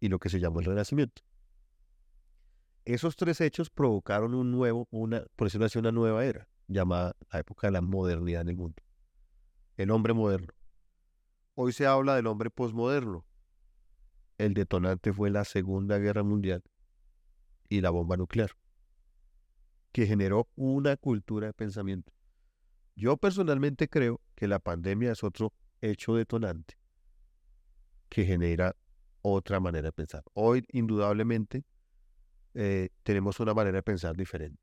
y 0.00 0.08
lo 0.08 0.18
que 0.18 0.28
se 0.28 0.40
llamó 0.40 0.58
el 0.58 0.66
Renacimiento. 0.66 1.22
Esos 2.84 3.14
tres 3.14 3.40
hechos 3.40 3.70
provocaron 3.70 4.34
un 4.34 4.50
nuevo, 4.50 4.88
una, 4.90 5.24
por 5.36 5.46
decirlo 5.46 5.66
así, 5.66 5.78
una 5.78 5.92
nueva 5.92 6.24
era, 6.24 6.48
llamada 6.66 7.14
la 7.32 7.38
época 7.38 7.68
de 7.68 7.72
la 7.72 7.80
modernidad 7.80 8.42
en 8.42 8.48
el 8.48 8.56
mundo. 8.56 8.82
El 9.76 9.92
hombre 9.92 10.12
moderno. 10.12 10.52
Hoy 11.54 11.72
se 11.72 11.86
habla 11.86 12.16
del 12.16 12.26
hombre 12.26 12.50
posmoderno. 12.50 13.24
El 14.38 14.54
detonante 14.54 15.12
fue 15.12 15.30
la 15.30 15.44
Segunda 15.44 15.98
Guerra 15.98 16.24
Mundial 16.24 16.64
y 17.68 17.80
la 17.80 17.90
bomba 17.90 18.16
nuclear. 18.16 18.50
Que 19.92 20.06
generó 20.06 20.48
una 20.54 20.96
cultura 20.96 21.48
de 21.48 21.52
pensamiento. 21.52 22.12
Yo 22.94 23.16
personalmente 23.16 23.88
creo 23.88 24.20
que 24.34 24.48
la 24.48 24.58
pandemia 24.58 25.12
es 25.12 25.22
otro 25.22 25.52
hecho 25.80 26.14
detonante 26.14 26.76
que 28.08 28.24
genera 28.24 28.74
otra 29.22 29.60
manera 29.60 29.88
de 29.88 29.92
pensar. 29.92 30.22
Hoy, 30.34 30.64
indudablemente, 30.72 31.64
eh, 32.54 32.88
tenemos 33.02 33.38
una 33.40 33.54
manera 33.54 33.76
de 33.76 33.82
pensar 33.82 34.16
diferente. 34.16 34.60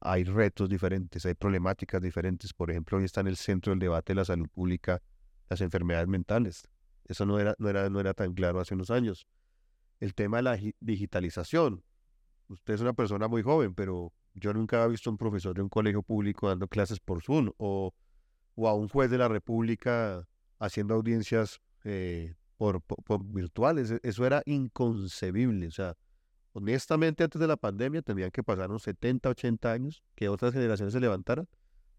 Hay 0.00 0.24
retos 0.24 0.68
diferentes, 0.68 1.24
hay 1.24 1.34
problemáticas 1.34 2.00
diferentes. 2.00 2.52
Por 2.52 2.70
ejemplo, 2.70 2.98
hoy 2.98 3.04
está 3.04 3.20
en 3.20 3.28
el 3.28 3.36
centro 3.36 3.70
del 3.70 3.78
debate 3.78 4.12
de 4.12 4.16
la 4.16 4.24
salud 4.24 4.48
pública 4.48 5.00
las 5.48 5.60
enfermedades 5.60 6.08
mentales. 6.08 6.68
Eso 7.04 7.26
no 7.26 7.38
era, 7.38 7.54
no 7.58 7.68
era, 7.68 7.88
no 7.90 8.00
era 8.00 8.14
tan 8.14 8.34
claro 8.34 8.60
hace 8.60 8.74
unos 8.74 8.90
años. 8.90 9.26
El 10.00 10.14
tema 10.14 10.38
de 10.38 10.42
la 10.42 10.58
digitalización. 10.80 11.84
Usted 12.48 12.74
es 12.74 12.80
una 12.80 12.92
persona 12.92 13.28
muy 13.28 13.42
joven, 13.42 13.74
pero 13.74 14.12
yo 14.34 14.52
nunca 14.52 14.76
había 14.76 14.92
visto 14.92 15.10
a 15.10 15.12
un 15.12 15.18
profesor 15.18 15.54
de 15.54 15.62
un 15.62 15.68
colegio 15.68 16.02
público 16.02 16.48
dando 16.48 16.68
clases 16.68 17.00
por 17.00 17.22
Zoom 17.22 17.50
o, 17.58 17.94
o 18.54 18.68
a 18.68 18.74
un 18.74 18.88
juez 18.88 19.10
de 19.10 19.18
la 19.18 19.28
República 19.28 20.26
haciendo 20.58 20.94
audiencias 20.94 21.60
eh, 21.84 22.34
por, 22.56 22.80
por, 22.82 23.24
virtuales. 23.24 23.90
E, 23.90 24.00
eso 24.02 24.24
era 24.24 24.42
inconcebible. 24.46 25.66
O 25.66 25.70
sea, 25.70 25.96
honestamente, 26.52 27.24
antes 27.24 27.40
de 27.40 27.46
la 27.46 27.56
pandemia 27.56 28.02
tendrían 28.02 28.30
que 28.30 28.42
pasar 28.42 28.70
unos 28.70 28.82
70, 28.84 29.28
80 29.30 29.72
años 29.72 30.02
que 30.14 30.28
otras 30.28 30.52
generaciones 30.52 30.92
se 30.92 31.00
levantaran 31.00 31.48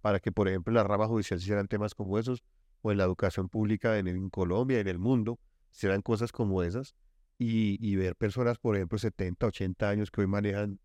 para 0.01 0.19
que, 0.19 0.31
por 0.31 0.47
ejemplo, 0.47 0.71
en 0.71 0.75
la 0.75 0.83
rama 0.83 1.07
judicial 1.07 1.39
se 1.39 1.45
hicieran 1.45 1.67
temas 1.67 1.95
como 1.95 2.17
esos 2.17 2.43
o 2.81 2.91
en 2.91 2.97
la 2.97 3.05
educación 3.05 3.47
pública 3.47 3.97
en, 3.97 4.29
Colombia, 4.29 4.79
en 4.79 4.87
el 4.87 4.99
mundo, 4.99 5.39
se 5.71 5.79
hicieran 5.79 6.01
cosas 6.01 6.31
como 6.31 6.63
esas. 6.63 6.95
Y, 7.39 7.77
y, 7.85 7.95
ver 7.95 8.15
personas, 8.15 8.59
por 8.59 8.75
ejemplo, 8.75 8.97
70, 8.97 9.47
80 9.47 9.89
años 9.89 10.11
que 10.11 10.21
hoy 10.21 10.27
manejan 10.27 10.79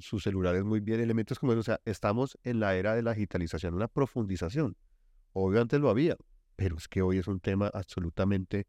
sus 0.00 0.22
celulares 0.22 0.64
muy 0.64 0.80
bien, 0.80 1.00
elementos 1.00 1.38
como 1.38 1.52
eso. 1.52 1.60
O 1.60 1.64
sea, 1.64 1.80
estamos 1.84 2.38
en 2.42 2.60
la 2.60 2.74
era 2.74 2.94
de 2.94 3.02
la 3.02 3.12
digitalización, 3.12 3.74
una 3.74 3.88
profundización. 3.88 4.76
Obvio 5.32 5.60
antes 5.60 5.80
lo 5.80 5.90
había, 5.90 6.16
pero 6.56 6.76
es 6.76 6.88
que 6.88 7.02
hoy 7.02 7.18
es 7.18 7.28
un 7.28 7.40
tema 7.40 7.70
absolutamente 7.72 8.66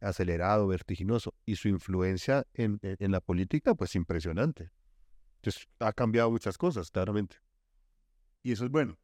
acelerado, 0.00 0.66
vertiginoso, 0.66 1.34
y 1.44 1.56
su 1.56 1.68
influencia 1.68 2.46
en, 2.54 2.78
en, 2.82 3.10
la 3.12 3.20
política, 3.20 3.74
pues 3.74 3.94
impresionante. 3.94 4.70
Entonces, 5.36 5.68
ha 5.78 5.92
cambiado 5.92 6.30
muchas 6.30 6.58
cosas, 6.58 6.90
claramente. 6.90 7.36
Y 8.42 8.52
eso 8.52 8.64
es 8.64 8.70
bueno. 8.70 8.98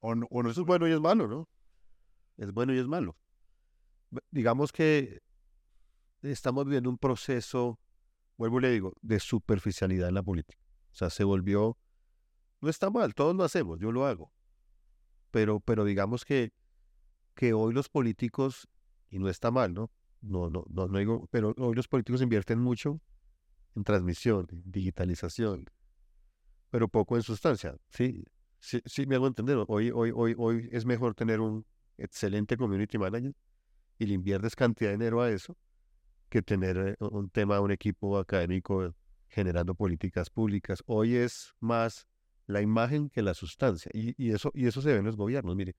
O 0.00 0.14
no, 0.14 0.26
o 0.30 0.42
no 0.42 0.50
eso 0.50 0.62
es 0.62 0.66
bueno 0.66 0.88
y 0.88 0.92
es 0.92 1.00
malo, 1.00 1.28
¿no? 1.28 1.48
Es 2.36 2.52
bueno 2.52 2.74
y 2.74 2.78
es 2.78 2.86
malo. 2.86 3.16
Digamos 4.30 4.72
que 4.72 5.22
estamos 6.22 6.64
viviendo 6.64 6.90
un 6.90 6.98
proceso 6.98 7.78
vuelvo 8.36 8.58
y 8.58 8.62
le 8.62 8.70
digo, 8.70 8.94
de 9.02 9.20
superficialidad 9.20 10.08
en 10.08 10.14
la 10.14 10.22
política. 10.22 10.62
O 10.92 10.94
sea, 10.94 11.10
se 11.10 11.24
volvió, 11.24 11.78
no 12.60 12.68
está 12.68 12.90
mal, 12.90 13.14
todos 13.14 13.34
lo 13.34 13.44
hacemos, 13.44 13.78
yo 13.78 13.92
lo 13.92 14.06
hago. 14.06 14.32
Pero, 15.30 15.60
pero 15.60 15.84
digamos 15.84 16.24
que, 16.24 16.52
que 17.34 17.52
hoy 17.52 17.72
los 17.72 17.88
políticos, 17.88 18.68
y 19.10 19.18
no 19.18 19.28
está 19.28 19.50
mal, 19.50 19.74
¿no? 19.74 19.90
No, 20.20 20.48
no, 20.48 20.64
no, 20.68 20.86
no 20.88 20.98
digo, 20.98 21.28
pero 21.30 21.54
hoy 21.58 21.74
los 21.74 21.88
políticos 21.88 22.22
invierten 22.22 22.58
mucho 22.58 23.00
en 23.74 23.84
transmisión, 23.84 24.46
en 24.50 24.62
digitalización, 24.64 25.66
pero 26.70 26.88
poco 26.88 27.16
en 27.16 27.22
sustancia. 27.22 27.76
Sí, 27.90 28.24
sí, 28.58 28.80
sí 28.86 29.06
me 29.06 29.16
hago 29.16 29.26
entender. 29.26 29.58
Hoy, 29.68 29.90
hoy, 29.90 30.12
hoy, 30.14 30.34
hoy 30.38 30.68
es 30.72 30.86
mejor 30.86 31.14
tener 31.14 31.40
un 31.40 31.66
excelente 31.98 32.56
community 32.56 32.98
manager 32.98 33.34
y 33.98 34.06
le 34.06 34.14
inviertes 34.14 34.56
cantidad 34.56 34.90
de 34.90 34.96
dinero 34.96 35.20
a 35.20 35.30
eso 35.30 35.56
que 36.34 36.42
tener 36.42 36.76
eh, 36.76 36.96
un 36.98 37.30
tema, 37.30 37.60
un 37.60 37.70
equipo 37.70 38.18
académico 38.18 38.92
generando 39.28 39.72
políticas 39.76 40.30
públicas. 40.30 40.82
Hoy 40.84 41.14
es 41.14 41.54
más 41.60 42.08
la 42.48 42.60
imagen 42.60 43.08
que 43.08 43.22
la 43.22 43.34
sustancia. 43.34 43.88
Y, 43.94 44.32
eso, 44.32 44.50
y 44.52 44.66
eso 44.66 44.82
se 44.82 44.90
ve 44.92 44.98
en 44.98 45.04
los 45.04 45.16
gobiernos. 45.16 45.54
Mire, 45.54 45.76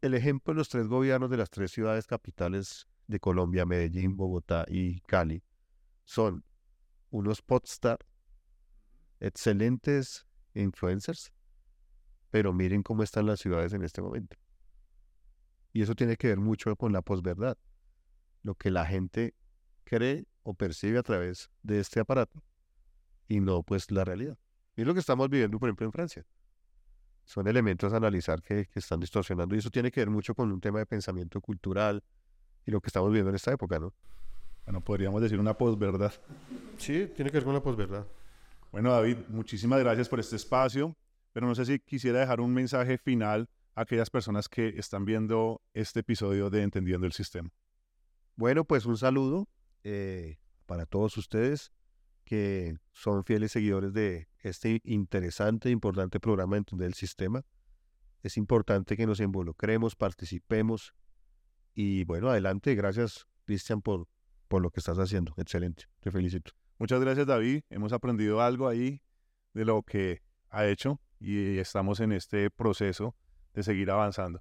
el 0.00 0.14
ejemplo 0.14 0.52
de 0.52 0.58
los 0.58 0.68
tres 0.68 0.88
gobiernos 0.88 1.30
de 1.30 1.36
las 1.36 1.50
tres 1.50 1.70
ciudades 1.70 2.08
capitales 2.08 2.88
de 3.06 3.20
Colombia, 3.20 3.64
Medellín, 3.64 4.16
Bogotá 4.16 4.64
y 4.68 5.02
Cali, 5.02 5.40
son 6.02 6.44
unos 7.10 7.40
podstar, 7.40 7.98
excelentes 9.20 10.26
influencers, 10.54 11.32
pero 12.32 12.52
miren 12.52 12.82
cómo 12.82 13.04
están 13.04 13.26
las 13.26 13.38
ciudades 13.38 13.72
en 13.72 13.84
este 13.84 14.02
momento. 14.02 14.36
Y 15.72 15.82
eso 15.82 15.94
tiene 15.94 16.16
que 16.16 16.26
ver 16.26 16.40
mucho 16.40 16.74
con 16.74 16.92
la 16.92 17.02
posverdad. 17.02 17.56
Lo 18.42 18.56
que 18.56 18.72
la 18.72 18.84
gente 18.84 19.34
cree 19.90 20.24
o 20.44 20.54
percibe 20.54 20.98
a 20.98 21.02
través 21.02 21.50
de 21.64 21.80
este 21.80 21.98
aparato 21.98 22.40
y 23.26 23.40
no 23.40 23.64
pues 23.64 23.90
la 23.90 24.04
realidad. 24.04 24.38
Y 24.76 24.82
es 24.82 24.86
lo 24.86 24.94
que 24.94 25.00
estamos 25.00 25.28
viviendo, 25.28 25.58
por 25.58 25.68
ejemplo, 25.68 25.84
en 25.84 25.92
Francia. 25.92 26.24
Son 27.24 27.48
elementos 27.48 27.92
a 27.92 27.96
analizar 27.96 28.40
que, 28.40 28.68
están 28.74 29.00
distorsionando 29.00 29.54
y 29.54 29.58
eso 29.58 29.68
tiene 29.68 29.90
que 29.90 30.00
ver 30.00 30.10
mucho 30.10 30.32
con 30.34 30.52
un 30.52 30.60
tema 30.60 30.78
de 30.78 30.86
pensamiento 30.86 31.40
cultural 31.40 32.04
y 32.64 32.70
lo 32.70 32.80
que 32.80 32.86
estamos 32.86 33.10
viviendo 33.10 33.30
en 33.30 33.36
esta 33.36 33.52
época, 33.52 33.80
¿no? 33.80 33.92
Bueno, 34.64 34.80
podríamos 34.80 35.20
decir 35.22 35.40
una 35.40 35.54
posverdad. 35.54 36.12
Sí, 36.78 37.10
tiene 37.16 37.32
que 37.32 37.38
ver 37.38 37.44
con 37.44 37.54
la 37.54 37.62
posverdad. 37.62 38.06
Bueno, 38.70 38.92
David, 38.92 39.16
muchísimas 39.28 39.80
gracias 39.80 40.08
por 40.08 40.20
este 40.20 40.36
espacio, 40.36 40.96
pero 41.32 41.48
no 41.48 41.54
sé 41.56 41.64
si 41.64 41.80
quisiera 41.80 42.20
dejar 42.20 42.40
un 42.40 42.54
mensaje 42.54 42.96
final 42.96 43.48
a 43.74 43.82
aquellas 43.82 44.08
personas 44.08 44.48
que 44.48 44.68
están 44.68 45.04
viendo 45.04 45.60
este 45.74 46.00
episodio 46.00 46.48
de 46.48 46.62
Entendiendo 46.62 47.06
el 47.06 47.12
Sistema. 47.12 47.50
Bueno, 48.36 48.64
pues 48.64 48.86
un 48.86 48.96
saludo 48.96 49.48
eh, 49.84 50.38
para 50.66 50.86
todos 50.86 51.16
ustedes 51.16 51.72
que 52.24 52.76
son 52.92 53.24
fieles 53.24 53.52
seguidores 53.52 53.92
de 53.92 54.28
este 54.38 54.80
interesante 54.84 55.68
e 55.68 55.72
importante 55.72 56.20
programa 56.20 56.54
de 56.54 56.58
Entender 56.58 56.86
el 56.86 56.94
Sistema. 56.94 57.44
Es 58.22 58.36
importante 58.36 58.96
que 58.96 59.06
nos 59.06 59.18
involucremos, 59.20 59.96
participemos 59.96 60.94
y 61.74 62.04
bueno, 62.04 62.28
adelante. 62.28 62.74
Gracias, 62.74 63.26
Cristian, 63.46 63.82
por, 63.82 64.06
por 64.46 64.62
lo 64.62 64.70
que 64.70 64.80
estás 64.80 64.98
haciendo. 64.98 65.34
Excelente. 65.38 65.84
Te 66.00 66.10
felicito. 66.10 66.52
Muchas 66.78 67.00
gracias, 67.00 67.26
David. 67.26 67.62
Hemos 67.68 67.92
aprendido 67.92 68.40
algo 68.40 68.68
ahí 68.68 69.02
de 69.52 69.64
lo 69.64 69.82
que 69.82 70.22
ha 70.50 70.66
hecho 70.66 71.00
y 71.18 71.58
estamos 71.58 72.00
en 72.00 72.12
este 72.12 72.50
proceso 72.50 73.16
de 73.54 73.62
seguir 73.62 73.90
avanzando. 73.90 74.40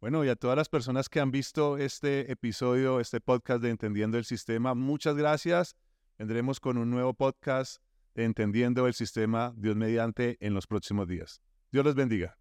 Bueno, 0.00 0.24
y 0.24 0.28
a 0.28 0.36
todas 0.36 0.56
las 0.56 0.68
personas 0.68 1.08
que 1.08 1.20
han 1.20 1.30
visto 1.30 1.78
este 1.78 2.30
episodio, 2.30 3.00
este 3.00 3.20
podcast 3.20 3.62
de 3.62 3.70
Entendiendo 3.70 4.18
el 4.18 4.24
Sistema, 4.24 4.74
muchas 4.74 5.16
gracias. 5.16 5.76
Vendremos 6.18 6.60
con 6.60 6.76
un 6.76 6.90
nuevo 6.90 7.14
podcast 7.14 7.82
de 8.14 8.24
Entendiendo 8.24 8.86
el 8.86 8.94
Sistema, 8.94 9.54
Dios 9.56 9.76
mediante, 9.76 10.36
en 10.40 10.54
los 10.54 10.66
próximos 10.66 11.08
días. 11.08 11.40
Dios 11.72 11.84
les 11.84 11.94
bendiga. 11.94 12.36